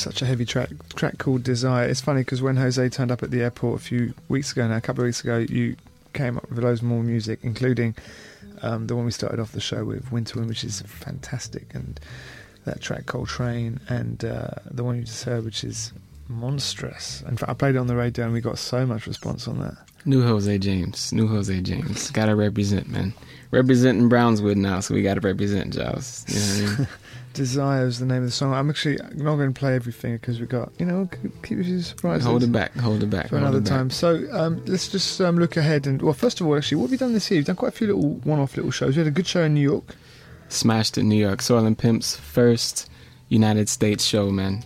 Such 0.03 0.21
a 0.21 0.27
heavy 0.27 0.45
track 0.45 0.71
track 0.97 1.19
called 1.19 1.45
Desire. 1.45 1.87
It's 1.89 2.01
funny 2.01 2.23
because 2.23 2.43
when 2.43 2.57
Jose 2.57 2.89
turned 2.89 3.13
up 3.13 3.23
at 3.23 3.31
the 3.31 3.41
airport 3.43 3.81
a 3.81 3.85
few 3.85 4.15
weeks 4.29 4.51
ago 4.51 4.67
now, 4.67 4.77
a 4.77 4.81
couple 4.81 5.05
of 5.05 5.07
weeks 5.07 5.23
ago, 5.23 5.39
you 5.39 5.77
came 6.13 6.37
up 6.37 6.51
with 6.51 6.59
loads 6.59 6.81
of 6.81 6.87
more 6.87 7.05
music, 7.05 7.39
including 7.45 7.95
um, 8.63 8.89
the 8.89 8.97
one 8.97 9.05
we 9.05 9.13
started 9.13 9.39
off 9.39 9.53
the 9.53 9.61
show 9.61 9.85
with, 9.85 10.11
Winter 10.11 10.41
Wind, 10.41 10.49
which 10.49 10.65
is 10.65 10.83
fantastic, 10.83 11.73
and 11.73 12.01
that 12.65 12.81
track 12.81 13.07
Coltrane, 13.07 13.79
and 13.89 14.25
uh, 14.25 14.51
the 14.69 14.83
one 14.83 14.97
you 14.97 15.05
just 15.05 15.23
heard, 15.23 15.45
which 15.45 15.63
is 15.63 15.93
monstrous. 16.29 17.23
In 17.29 17.37
fact, 17.37 17.51
I 17.51 17.55
played 17.55 17.77
it 17.77 17.79
on 17.79 17.87
the 17.87 17.97
radio 17.97 18.25
and 18.25 18.35
we 18.35 18.41
got 18.41 18.59
so 18.59 18.85
much 18.87 19.07
response 19.07 19.47
on 19.47 19.61
that. 19.61 19.77
New 20.05 20.23
Jose 20.23 20.59
James. 20.59 21.13
New 21.13 21.29
Jose 21.29 21.61
James. 21.61 22.11
Gotta 22.11 22.35
represent, 22.35 22.89
man. 22.89 23.15
Representing 23.53 24.09
Brownswood 24.09 24.57
now, 24.57 24.81
so 24.81 24.95
we 24.95 25.03
gotta 25.03 25.21
represent 25.21 25.75
Gilles. 25.75 26.25
You 26.27 26.41
know 26.41 26.71
what 26.71 26.75
I 26.75 26.79
mean? 26.79 26.89
Desire 27.35 27.87
is 27.87 27.99
the 27.99 28.05
name 28.07 28.19
of 28.19 28.25
the 28.25 28.31
song. 28.31 28.53
I'm 28.53 28.69
actually 28.69 28.97
not 29.15 29.37
going 29.37 29.53
to 29.53 29.59
play 29.59 29.75
everything 29.75 30.15
because 30.15 30.39
we 30.41 30.47
got, 30.47 30.71
you 30.79 30.85
know, 30.87 31.09
keep 31.43 31.59
you 31.59 31.81
surprised. 31.81 32.25
hold 32.25 32.43
it 32.43 32.53
back. 32.53 32.75
Hold 32.77 33.03
it 33.03 33.11
back. 33.11 33.29
for 33.29 33.37
another 33.39 33.59
it 33.59 33.65
back. 33.65 33.71
time. 33.71 33.91
So 33.91 34.27
um, 34.33 34.63
let's 34.67 34.89
just 34.89 35.21
um, 35.21 35.39
look 35.39 35.57
ahead 35.57 35.87
and 35.87 36.03
well, 36.03 36.13
first 36.13 36.41
of 36.41 36.47
all, 36.47 36.57
actually, 36.57 36.77
what 36.77 36.85
have 36.87 36.93
you 36.93 36.99
done 36.99 37.13
this 37.15 37.31
year? 37.31 37.39
You've 37.39 37.47
done 37.47 37.57
quite 37.57 37.69
a 37.69 37.77
few 37.77 37.87
little 37.87 38.15
one-off 38.25 38.57
little 38.57 38.71
shows. 38.71 38.97
We 38.97 39.01
had 39.01 39.07
a 39.07 39.11
good 39.15 39.27
show 39.27 39.43
in 39.43 39.55
New 39.55 39.61
York. 39.61 39.95
Smashed 40.49 40.99
in 40.99 41.09
New 41.09 41.17
York. 41.17 41.41
Soil 41.41 41.65
and 41.65 41.79
Pimp's 41.79 42.17
first 42.17 42.91
United 43.29 43.69
States 43.69 44.05
show, 44.05 44.31
man. 44.31 44.63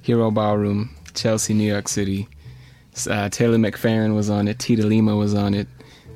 Hero 0.00 0.30
Ballroom, 0.30 0.94
Chelsea, 1.14 1.52
New 1.52 1.70
York 1.70 1.88
City. 1.88 2.28
Uh, 3.10 3.28
Taylor 3.28 3.58
McFerrin 3.58 4.14
was 4.14 4.30
on 4.30 4.48
it. 4.48 4.58
Tita 4.58 4.86
Lima 4.86 5.14
was 5.16 5.34
on 5.34 5.52
it. 5.52 5.68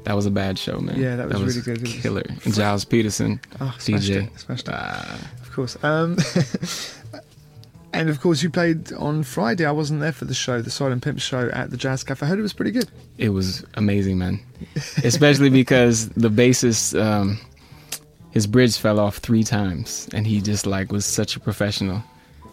That 0.04 0.16
was 0.16 0.24
a 0.24 0.30
bad 0.30 0.58
show, 0.58 0.78
man. 0.80 0.98
Yeah, 0.98 1.16
that 1.16 1.28
was 1.28 1.42
really 1.42 1.60
good. 1.60 1.76
It 1.78 1.82
was- 1.82 2.00
Killer. 2.00 2.22
And 2.44 2.54
Gilles 2.54 2.86
Peterson, 2.86 3.38
Oh, 3.60 3.74
smashed 3.78 4.08
DJ. 4.10 4.26
it, 4.34 4.38
smashed 4.40 4.68
it. 4.68 4.74
Ah, 4.74 5.14
Of 5.14 5.39
course. 5.60 5.76
Um, 5.84 6.16
and 7.92 8.08
of 8.08 8.20
course, 8.20 8.42
you 8.42 8.50
played 8.50 8.92
on 8.94 9.22
Friday. 9.22 9.66
I 9.66 9.72
wasn't 9.72 10.00
there 10.00 10.12
for 10.12 10.24
the 10.24 10.34
show, 10.34 10.62
the 10.62 10.70
Silent 10.70 11.02
Pimp 11.02 11.20
show 11.20 11.50
at 11.52 11.70
the 11.70 11.76
Jazz 11.76 12.02
Cafe. 12.02 12.24
I 12.24 12.28
heard 12.28 12.38
it 12.38 12.42
was 12.42 12.52
pretty 12.52 12.70
good. 12.70 12.88
it 13.18 13.30
was 13.30 13.64
amazing, 13.74 14.18
man. 14.18 14.40
Especially 15.04 15.50
because 15.50 16.08
the 16.10 16.30
bassist, 16.30 17.00
um, 17.00 17.38
his 18.30 18.46
bridge 18.46 18.76
fell 18.76 18.98
off 18.98 19.18
three 19.18 19.44
times, 19.44 20.08
and 20.14 20.26
he 20.26 20.40
just 20.40 20.66
like 20.66 20.92
was 20.92 21.04
such 21.04 21.36
a 21.36 21.40
professional, 21.40 22.02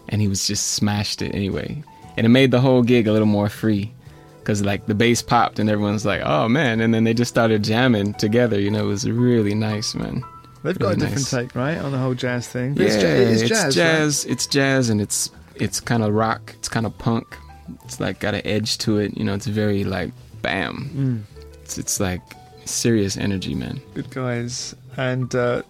and 0.08 0.20
he 0.20 0.28
was 0.28 0.46
just 0.46 0.72
smashed 0.72 1.22
it 1.22 1.34
anyway, 1.34 1.82
and 2.16 2.26
it 2.26 2.30
made 2.30 2.50
the 2.50 2.60
whole 2.60 2.82
gig 2.82 3.06
a 3.06 3.12
little 3.12 3.26
more 3.26 3.48
free, 3.48 3.92
because 4.40 4.62
like 4.62 4.86
the 4.86 4.94
bass 4.94 5.22
popped 5.22 5.58
and 5.58 5.70
everyone's 5.70 6.04
like, 6.04 6.20
oh 6.24 6.48
man, 6.48 6.80
and 6.80 6.92
then 6.92 7.04
they 7.04 7.14
just 7.14 7.30
started 7.30 7.64
jamming 7.64 8.14
together. 8.14 8.60
You 8.60 8.70
know, 8.70 8.84
it 8.84 8.88
was 8.88 9.08
really 9.08 9.54
nice, 9.54 9.94
man. 9.94 10.24
They've 10.62 10.78
got 10.78 10.94
a 10.94 10.96
different 10.96 11.16
nice. 11.16 11.30
take, 11.30 11.54
right, 11.54 11.78
on 11.78 11.92
the 11.92 11.98
whole 11.98 12.14
jazz 12.14 12.48
thing. 12.48 12.74
But 12.74 12.86
yeah, 12.88 12.92
it's, 12.94 13.02
ja- 13.02 13.08
it 13.08 13.18
is 13.28 13.42
it's 13.42 13.48
jazz. 13.50 13.74
jazz. 13.74 14.24
right? 14.24 14.32
It's 14.32 14.46
jazz, 14.46 14.90
and 14.90 15.00
it's 15.00 15.30
it's 15.54 15.80
kind 15.80 16.02
of 16.02 16.12
rock. 16.14 16.54
It's 16.58 16.68
kind 16.68 16.86
of 16.86 16.96
punk. 16.98 17.36
It's 17.84 18.00
like 18.00 18.20
got 18.20 18.34
an 18.34 18.42
edge 18.46 18.78
to 18.78 18.98
it. 18.98 19.16
You 19.16 19.24
know, 19.24 19.34
it's 19.34 19.46
very 19.46 19.84
like 19.84 20.10
bam. 20.42 21.24
Mm, 21.28 21.40
It's 21.62 21.78
it's 21.78 22.00
like 22.00 22.20
serious 22.64 23.16
energy, 23.16 23.54
man. 23.54 23.80
good 23.94 24.10
guys. 24.10 24.74
And 24.96 25.32
uh, 25.34 25.62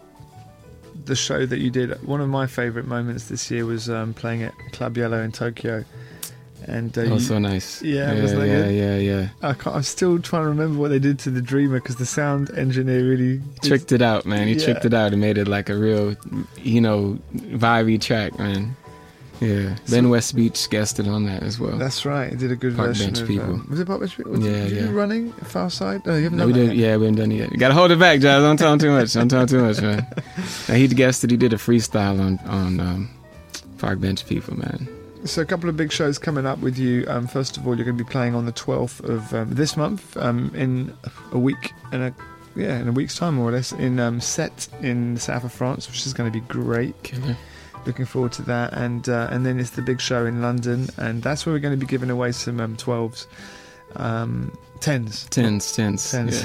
the 1.04 1.14
show 1.16 1.44
that 1.46 1.58
you 1.58 1.70
did, 1.70 2.02
one 2.06 2.20
of 2.20 2.28
my 2.28 2.46
favourite 2.46 2.88
moments 2.88 3.28
this 3.28 3.50
year 3.50 3.66
was 3.66 3.90
um, 3.90 4.14
playing 4.14 4.42
at 4.42 4.52
Club 4.72 4.96
Yellow 4.96 5.20
in 5.22 5.32
Tokyo. 5.32 5.84
And 6.68 6.96
uh, 6.98 7.02
Oh, 7.02 7.18
so 7.18 7.38
nice. 7.38 7.80
Yeah, 7.82 8.12
yeah, 8.12 8.20
wasn't 8.22 8.40
that 8.42 8.48
yeah, 8.48 8.62
good? 8.64 8.74
yeah, 8.74 8.96
yeah. 8.96 9.28
I 9.42 9.54
can't, 9.54 9.74
I'm 9.76 9.82
still 9.82 10.18
trying 10.18 10.42
to 10.42 10.48
remember 10.48 10.78
what 10.78 10.88
they 10.90 10.98
did 10.98 11.18
to 11.20 11.30
the 11.30 11.40
Dreamer 11.40 11.80
because 11.80 11.96
the 11.96 12.04
sound 12.06 12.50
engineer 12.56 13.08
really 13.08 13.40
Tricked 13.62 13.90
it 13.92 14.02
out, 14.02 14.26
man. 14.26 14.48
He 14.48 14.54
Yeah. 14.54 14.64
tricked 14.64 14.84
it 14.84 14.92
out 14.92 15.12
and 15.12 15.20
made 15.20 15.38
it 15.38 15.48
like 15.48 15.70
a 15.70 15.74
real, 15.76 16.14
you 16.62 16.80
know, 16.80 17.18
vibey 17.34 17.98
track, 18.00 18.38
man. 18.38 18.76
Yeah, 19.40 19.76
Ben 19.88 20.06
Westbeech 20.06 20.68
guested 20.68 21.06
on 21.06 21.24
that 21.26 21.44
as 21.44 21.60
well. 21.60 21.78
That's 21.78 22.04
right. 22.04 22.30
He 22.30 22.36
did 22.36 22.50
a 22.50 22.56
good 22.56 22.74
Park 22.74 22.88
version 22.88 23.06
Bench 23.06 23.20
of. 23.20 23.28
People. 23.28 23.44
Um, 23.54 23.66
was 23.70 23.78
it 23.78 23.86
Park 23.86 24.00
Bench 24.00 24.16
People? 24.16 24.32
Was 24.32 24.40
Yeah, 24.44 24.50
it, 24.50 24.68
did 24.68 24.78
you 24.78 24.84
yeah. 24.86 24.90
running 24.92 25.32
Far 25.32 25.70
Side? 25.70 26.04
No, 26.04 26.16
you 26.16 26.24
haven't 26.24 26.38
No, 26.38 26.44
done 26.46 26.52
we 26.54 26.58
didn't. 26.60 26.76
Yeah, 26.76 26.96
we 26.96 27.04
haven't 27.04 27.14
done 27.20 27.30
it 27.30 27.36
yet. 27.36 27.52
You 27.52 27.56
gotta 27.56 27.74
hold 27.74 27.92
it 27.92 28.00
back, 28.00 28.20
Gilles. 28.20 28.42
Don't 28.42 28.56
tell 28.56 28.72
him 28.72 28.80
too 28.80 28.90
much. 28.90 29.12
Don't 29.12 29.28
tell 29.28 29.42
him 29.42 29.46
too 29.46 29.62
much, 29.62 29.80
man. 29.80 30.04
Now, 30.68 30.74
he 30.74 30.88
guessed 30.88 31.22
that 31.22 31.30
he 31.30 31.36
did 31.36 31.52
a 31.52 31.56
freestyle 31.56 32.20
on 32.20 32.38
on 32.48 32.80
um, 32.80 33.10
Park 33.78 34.00
Bench 34.00 34.26
People, 34.26 34.58
man. 34.58 34.88
So 35.24 35.42
a 35.42 35.44
couple 35.44 35.68
of 35.68 35.76
big 35.76 35.92
shows 35.92 36.18
coming 36.18 36.46
up 36.46 36.58
with 36.60 36.78
you. 36.78 37.04
Um, 37.08 37.26
first 37.26 37.56
of 37.56 37.66
all, 37.66 37.76
you're 37.76 37.84
going 37.84 37.98
to 37.98 38.04
be 38.04 38.08
playing 38.08 38.34
on 38.34 38.46
the 38.46 38.52
12th 38.52 39.02
of 39.08 39.34
um, 39.34 39.50
this 39.54 39.76
month 39.76 40.16
um, 40.16 40.52
in 40.54 40.96
a 41.32 41.38
week 41.38 41.72
and 41.92 42.02
a 42.02 42.14
yeah 42.56 42.78
in 42.78 42.88
a 42.88 42.92
week's 42.92 43.16
time 43.16 43.34
more 43.34 43.48
or 43.48 43.52
less 43.52 43.72
in 43.72 44.00
um, 44.00 44.20
Sète 44.20 44.68
in 44.82 45.14
the 45.14 45.20
south 45.20 45.44
of 45.44 45.52
France, 45.52 45.88
which 45.88 46.06
is 46.06 46.12
going 46.12 46.30
to 46.30 46.40
be 46.40 46.44
great. 46.46 47.00
Killer. 47.02 47.36
Looking 47.86 48.06
forward 48.06 48.32
to 48.32 48.42
that, 48.42 48.72
and 48.74 49.08
uh, 49.08 49.28
and 49.30 49.46
then 49.46 49.58
it's 49.58 49.70
the 49.70 49.82
big 49.82 50.00
show 50.00 50.26
in 50.26 50.42
London, 50.42 50.88
and 50.98 51.22
that's 51.22 51.46
where 51.46 51.54
we're 51.54 51.60
going 51.60 51.78
to 51.78 51.84
be 51.84 51.90
giving 51.90 52.10
away 52.10 52.32
some 52.32 52.60
um, 52.60 52.76
12s, 52.76 53.26
um, 53.96 54.52
10s. 54.80 55.28
Tens, 55.28 55.72
tens. 55.72 56.10
Tens. 56.10 56.42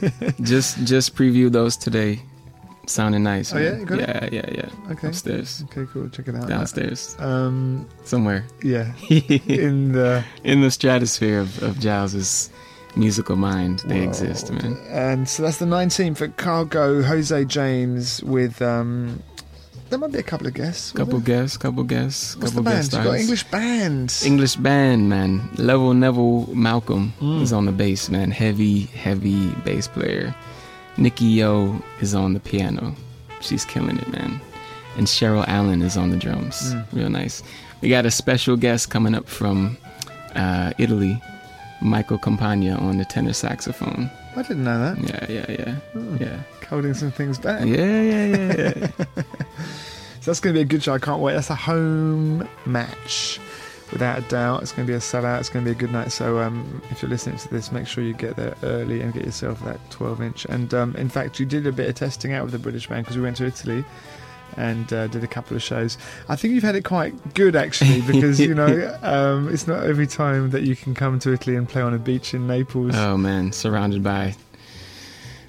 Yeah. 0.00 0.30
just 0.42 0.84
just 0.84 1.16
preview 1.16 1.50
those 1.50 1.76
today. 1.76 2.22
Sounding 2.86 3.22
nice. 3.22 3.52
Oh, 3.52 3.56
man. 3.56 3.64
yeah? 3.64 3.78
You 3.78 3.84
got 3.86 3.98
it? 4.00 4.32
yeah, 4.32 4.40
yeah, 4.44 4.50
yeah. 4.64 4.92
Okay. 4.92 5.08
Upstairs, 5.08 5.64
Okay, 5.70 5.86
cool. 5.92 6.08
Check 6.08 6.28
it 6.28 6.34
out. 6.34 6.48
downstairs, 6.48 7.16
Um, 7.18 7.88
somewhere 8.04 8.44
yeah, 8.62 8.92
in 9.08 9.92
the 9.92 10.22
in 10.44 10.60
the 10.60 10.70
stratosphere 10.70 11.40
of, 11.40 11.62
of 11.62 11.80
Gilles's 11.80 12.50
musical 12.96 13.36
mind. 13.36 13.80
They 13.86 14.02
exist, 14.02 14.50
man. 14.52 14.76
And 14.88 15.28
so 15.28 15.42
that's 15.42 15.58
the 15.58 15.66
19th 15.66 16.20
at 16.22 16.36
Cargo. 16.36 17.02
Jose 17.02 17.44
James 17.46 18.22
with 18.22 18.60
um, 18.62 19.22
there 19.90 19.98
might 19.98 20.12
be 20.12 20.18
a 20.18 20.22
couple 20.22 20.46
of 20.46 20.54
guests. 20.54 20.92
Couple 20.92 21.18
there? 21.20 21.40
guests, 21.42 21.56
couple 21.56 21.84
guests, 21.84 22.36
What's 22.36 22.50
couple 22.52 22.62
the 22.64 22.70
band? 22.70 22.90
guest 22.90 22.92
You 22.92 23.04
got. 23.10 23.18
English 23.20 23.44
bands. 23.44 24.26
English 24.26 24.56
band, 24.56 25.08
man. 25.08 25.48
Level 25.56 25.94
Neville 25.94 26.46
Malcolm 26.54 27.12
Mm. 27.20 27.42
is 27.42 27.52
on 27.52 27.64
the 27.66 27.72
bass, 27.72 28.08
man. 28.10 28.30
Heavy, 28.30 28.82
heavy 28.82 29.48
bass 29.64 29.88
player. 29.88 30.34
Nikki 30.96 31.36
Yeoh 31.36 31.82
is 32.00 32.14
on 32.14 32.34
the 32.34 32.40
piano. 32.40 32.94
She's 33.40 33.64
killing 33.64 33.98
it, 33.98 34.08
man. 34.08 34.40
And 34.96 35.06
Cheryl 35.06 35.46
Alleyne 35.48 35.82
is 35.82 35.96
on 35.96 36.10
the 36.10 36.16
drums. 36.16 36.72
Mm. 36.72 36.86
Real 36.92 37.10
nice. 37.10 37.42
We 37.80 37.88
got 37.88 38.06
a 38.06 38.10
special 38.10 38.56
guest 38.56 38.90
coming 38.90 39.14
up 39.14 39.28
from 39.28 39.76
uh, 40.36 40.72
Italy, 40.78 41.20
Michael 41.82 42.18
Campagna 42.18 42.76
on 42.80 42.98
the 42.98 43.04
tenor 43.04 43.32
saxophone. 43.32 44.08
I 44.36 44.42
didn't 44.42 44.64
know 44.64 44.78
that. 44.94 44.98
Yeah, 44.98 45.26
yeah, 45.28 45.56
yeah, 45.58 45.76
Oh, 45.96 46.16
yeah. 46.20 46.40
Holding 46.68 46.94
some 46.94 47.10
things 47.12 47.38
back. 47.38 47.66
Yeah, 47.66 48.00
yeah, 48.00 48.24
yeah, 48.26 48.72
yeah. 48.76 49.22
So 50.20 50.30
that's 50.30 50.40
going 50.40 50.54
to 50.54 50.58
be 50.58 50.62
a 50.62 50.64
good 50.64 50.82
show. 50.82 50.94
I 50.94 50.98
can't 50.98 51.20
wait. 51.20 51.34
That's 51.34 51.50
a 51.50 51.54
home 51.54 52.48
match, 52.64 53.38
without 53.94 54.18
a 54.18 54.22
doubt. 54.22 54.60
It's 54.60 54.72
going 54.72 54.86
to 54.86 54.92
be 54.92 54.96
a 54.96 55.00
sellout. 55.00 55.40
It's 55.40 55.48
going 55.48 55.64
to 55.64 55.70
be 55.70 55.74
a 55.74 55.78
good 55.78 55.92
night. 55.92 56.12
So 56.12 56.40
um, 56.40 56.82
if 56.90 57.00
you're 57.00 57.08
listening 57.08 57.38
to 57.38 57.48
this, 57.48 57.72
make 57.72 57.86
sure 57.86 58.04
you 58.04 58.12
get 58.12 58.36
there 58.36 58.54
early 58.62 59.00
and 59.00 59.14
get 59.14 59.24
yourself 59.24 59.64
that 59.64 59.80
12 59.90 60.20
inch. 60.20 60.44
And 60.44 60.74
um, 60.74 60.94
in 60.96 61.08
fact, 61.08 61.40
you 61.40 61.46
did 61.46 61.66
a 61.66 61.72
bit 61.72 61.88
of 61.88 61.94
testing 61.94 62.34
out 62.34 62.42
with 62.42 62.52
the 62.52 62.58
British 62.58 62.88
band 62.88 63.04
because 63.04 63.16
we 63.16 63.22
went 63.22 63.38
to 63.38 63.46
Italy 63.46 63.84
and 64.56 64.92
uh, 64.92 65.06
did 65.06 65.24
a 65.24 65.26
couple 65.26 65.56
of 65.56 65.62
shows. 65.62 65.96
I 66.28 66.36
think 66.36 66.54
you've 66.54 66.64
had 66.64 66.74
it 66.74 66.84
quite 66.84 67.34
good 67.34 67.56
actually 67.56 68.00
because 68.06 68.38
you 68.38 68.54
know 68.54 68.98
um, 69.02 69.48
it's 69.52 69.66
not 69.66 69.84
every 69.84 70.06
time 70.06 70.50
that 70.50 70.62
you 70.62 70.76
can 70.76 70.94
come 70.94 71.18
to 71.20 71.32
Italy 71.32 71.56
and 71.56 71.68
play 71.68 71.82
on 71.82 71.94
a 71.94 71.98
beach 71.98 72.34
in 72.34 72.46
Naples. 72.46 72.92
Oh 72.94 73.16
man, 73.16 73.52
surrounded 73.52 74.02
by 74.02 74.34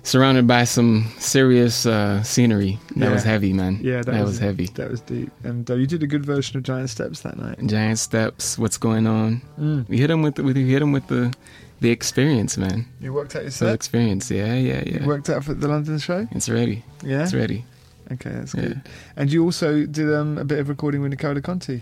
surrounded 0.06 0.48
by 0.48 0.64
some 0.64 1.12
serious 1.20 1.86
uh, 1.86 2.24
scenery. 2.24 2.80
That 2.96 3.08
Yeah. 3.08 3.14
was 3.14 3.24
heavy, 3.24 3.52
man. 3.54 3.80
Yeah, 3.82 3.98
that 3.98 4.06
that, 4.06 4.22
was- 4.22 4.32
was, 4.32 4.40
heavy. 4.40 4.68
That 4.76 4.90
was 4.92 5.02
deep. 5.02 5.32
And 5.44 5.70
uh, 5.70 5.74
you 5.76 5.88
did 5.88 6.04
a 6.04 6.08
good 6.08 6.26
version 6.26 6.58
of 6.58 6.64
Giant 6.64 6.90
Steps 6.90 7.22
that 7.22 7.38
night. 7.38 7.58
Giant 7.66 8.00
steps. 8.00 8.58
What's 8.58 8.78
going 8.78 9.08
on? 9.08 9.42
Mm. 9.60 9.90
We 9.90 9.98
hit 9.98 10.10
him 10.10 10.22
with 10.22 10.36
the, 10.36 10.44
with 10.44 10.56
we 10.56 10.70
hit 10.70 10.82
him 10.82 10.92
with 10.94 11.08
the 11.08 11.34
the 11.82 11.90
experience, 11.92 12.58
man. 12.58 12.86
You 13.02 13.12
worked 13.12 13.36
out 13.36 13.42
your 13.44 13.52
The 13.52 13.74
experience. 13.74 14.32
Yeah, 14.32 14.54
yeah, 14.56 14.82
You 14.86 15.00
yeah. 15.02 15.06
worked 15.06 15.30
out 15.30 15.44
for 15.44 15.54
the 15.54 15.68
London 15.68 16.00
show. 16.00 16.26
It's 16.32 16.48
ready. 16.48 16.84
Yeah. 17.04 17.24
It's 17.24 17.34
ready. 17.34 17.66
Okay, 18.14 18.30
that's 18.30 18.54
Yeah. 18.56 18.62
good. 18.62 18.82
And 19.18 19.32
you 19.34 19.44
also 19.44 19.86
did 19.86 20.14
um, 20.14 20.38
a 20.38 20.46
bit 20.46 20.60
of 20.60 20.70
recording 20.70 21.02
with 21.02 21.12
Nicola 21.12 21.42
Conti. 21.42 21.82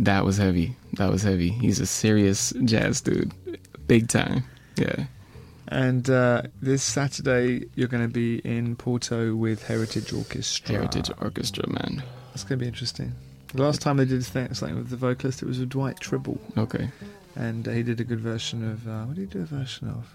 That 0.00 0.24
was 0.24 0.38
heavy. 0.38 0.74
That 0.94 1.10
was 1.10 1.22
heavy. 1.22 1.50
He's 1.50 1.78
a 1.78 1.86
serious 1.86 2.52
jazz 2.64 3.00
dude, 3.00 3.32
big 3.86 4.08
time. 4.08 4.42
Yeah. 4.76 5.04
And 5.70 6.08
uh, 6.08 6.42
this 6.62 6.82
Saturday, 6.82 7.66
you're 7.74 7.88
going 7.88 8.02
to 8.06 8.12
be 8.12 8.38
in 8.38 8.74
Porto 8.76 9.34
with 9.34 9.66
Heritage 9.66 10.12
Orchestra. 10.12 10.76
Heritage 10.76 11.10
Orchestra, 11.20 11.68
man. 11.68 12.02
It's 12.34 12.42
going 12.44 12.58
to 12.58 12.62
be 12.64 12.68
interesting. 12.68 13.12
The 13.54 13.62
last 13.62 13.80
time 13.82 13.96
they 13.98 14.04
did 14.06 14.24
thing- 14.24 14.52
something 14.54 14.76
with 14.78 14.88
the 14.90 14.96
vocalist, 14.96 15.42
it 15.42 15.46
was 15.46 15.58
with 15.58 15.68
Dwight 15.70 15.98
Trible, 16.00 16.38
Okay. 16.56 16.88
and 17.36 17.66
uh, 17.68 17.70
he 17.72 17.82
did 17.82 18.00
a 18.00 18.04
good 18.04 18.20
version 18.20 18.70
of. 18.70 18.86
Uh, 18.88 19.04
what 19.04 19.16
did 19.16 19.22
he 19.22 19.26
do 19.26 19.40
a 19.42 19.46
version 19.46 19.88
of? 19.88 20.06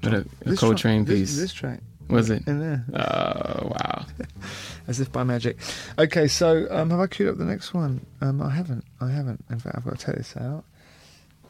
But 0.00 0.14
a, 0.14 0.26
a 0.46 0.56
Coltrane 0.56 1.04
track- 1.04 1.16
piece. 1.16 1.30
This, 1.32 1.40
this 1.40 1.52
track 1.52 1.80
was 2.08 2.30
it? 2.30 2.46
in 2.46 2.58
there, 2.60 2.84
Oh, 2.94 3.66
wow. 3.68 4.06
as 4.88 4.98
if 5.00 5.10
by 5.12 5.24
magic. 5.24 5.56
Okay, 5.98 6.26
so 6.28 6.66
um, 6.70 6.90
have 6.90 7.00
I 7.00 7.06
queued 7.08 7.28
up 7.30 7.38
the 7.38 7.44
next 7.44 7.74
one? 7.74 8.04
Um, 8.20 8.40
I 8.42 8.50
haven't. 8.50 8.84
I 9.00 9.10
haven't. 9.10 9.44
In 9.50 9.58
fact, 9.58 9.76
I've 9.76 9.84
got 9.84 9.98
to 9.98 10.06
take 10.06 10.16
this 10.16 10.36
out. 10.36 10.64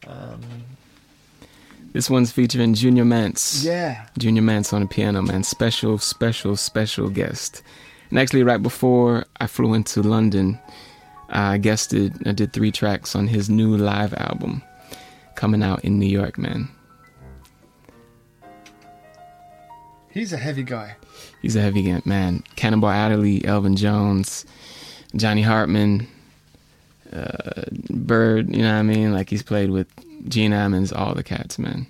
Um, 0.06 0.40
This 1.93 2.10
one's 2.10 2.31
featuring 2.31 2.74
Junior 2.74 3.05
Mance. 3.05 3.65
yeah. 3.65 4.06
Junior 4.19 4.43
Mance 4.43 4.73
on 4.73 4.82
the 4.82 4.86
piano, 4.86 5.23
man. 5.23 5.43
Special, 5.43 5.98
special, 5.98 6.55
special 6.56 7.09
guest. 7.09 7.62
And 8.10 8.19
actually, 8.19 8.43
right 8.43 8.62
before 8.62 9.24
I 9.40 9.47
flew 9.47 9.74
into 9.74 10.02
London, 10.02 10.59
I 11.31 11.59
guested, 11.59 12.15
I 12.27 12.32
did 12.32 12.52
three 12.52 12.70
tracks 12.73 13.16
on 13.16 13.27
his 13.27 13.51
new 13.51 13.77
live 13.77 14.15
album 14.15 14.62
coming 15.35 15.62
out 15.62 15.85
in 15.85 15.98
New 15.98 16.06
York, 16.09 16.39
man. 16.39 16.69
He's 20.10 20.32
a 20.32 20.39
heavy 20.39 20.62
guy. 20.62 20.97
He's 21.43 21.55
a 21.56 21.60
heavy 21.60 21.82
guy, 21.82 22.01
man. 22.05 22.43
Cannonball 22.56 22.90
Adderley, 22.90 23.44
Elvin 23.44 23.77
Jones, 23.77 24.44
Johnny 25.16 25.43
Hartman, 25.43 26.06
uh, 27.12 27.62
Bird, 27.90 28.55
you 28.55 28.62
know 28.62 28.73
what 28.73 28.78
I 28.78 28.82
mean? 28.82 29.12
Like 29.12 29.31
he's 29.31 29.43
played 29.43 29.70
with 29.70 29.86
Gene 30.27 30.53
Ammons, 30.53 30.93
all 30.97 31.15
the 31.15 31.23
cats, 31.23 31.59
man. 31.59 31.86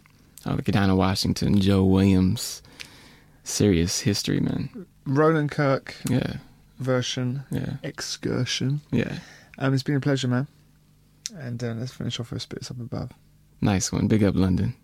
All 0.46 0.56
the 0.56 0.62
Kadana 0.62 0.96
Washington, 0.96 1.60
Joe 1.60 1.84
Williams. 1.84 2.62
Serious 3.44 4.00
history, 4.00 4.40
man. 4.40 4.86
Roland 5.06 5.50
Kirk 5.50 5.94
Yeah, 6.08 6.36
version, 6.78 7.44
yeah, 7.50 7.76
excursion. 7.82 8.80
yeah. 8.90 9.18
Um, 9.58 9.72
it's 9.72 9.82
been 9.82 9.96
a 9.96 10.00
pleasure, 10.00 10.28
man. 10.28 10.46
And 11.36 11.62
uh, 11.64 11.72
let's 11.74 11.92
finish 11.92 12.20
off 12.20 12.30
with 12.30 12.38
a 12.38 12.40
Spirits 12.40 12.70
Up 12.70 12.78
Above. 12.80 13.10
Nice 13.60 13.90
one. 13.90 14.06
Big 14.06 14.22
up 14.22 14.34
London. 14.36 14.74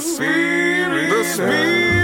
Spirit, 0.00 1.10
the 1.10 1.24
spirit 1.24 1.99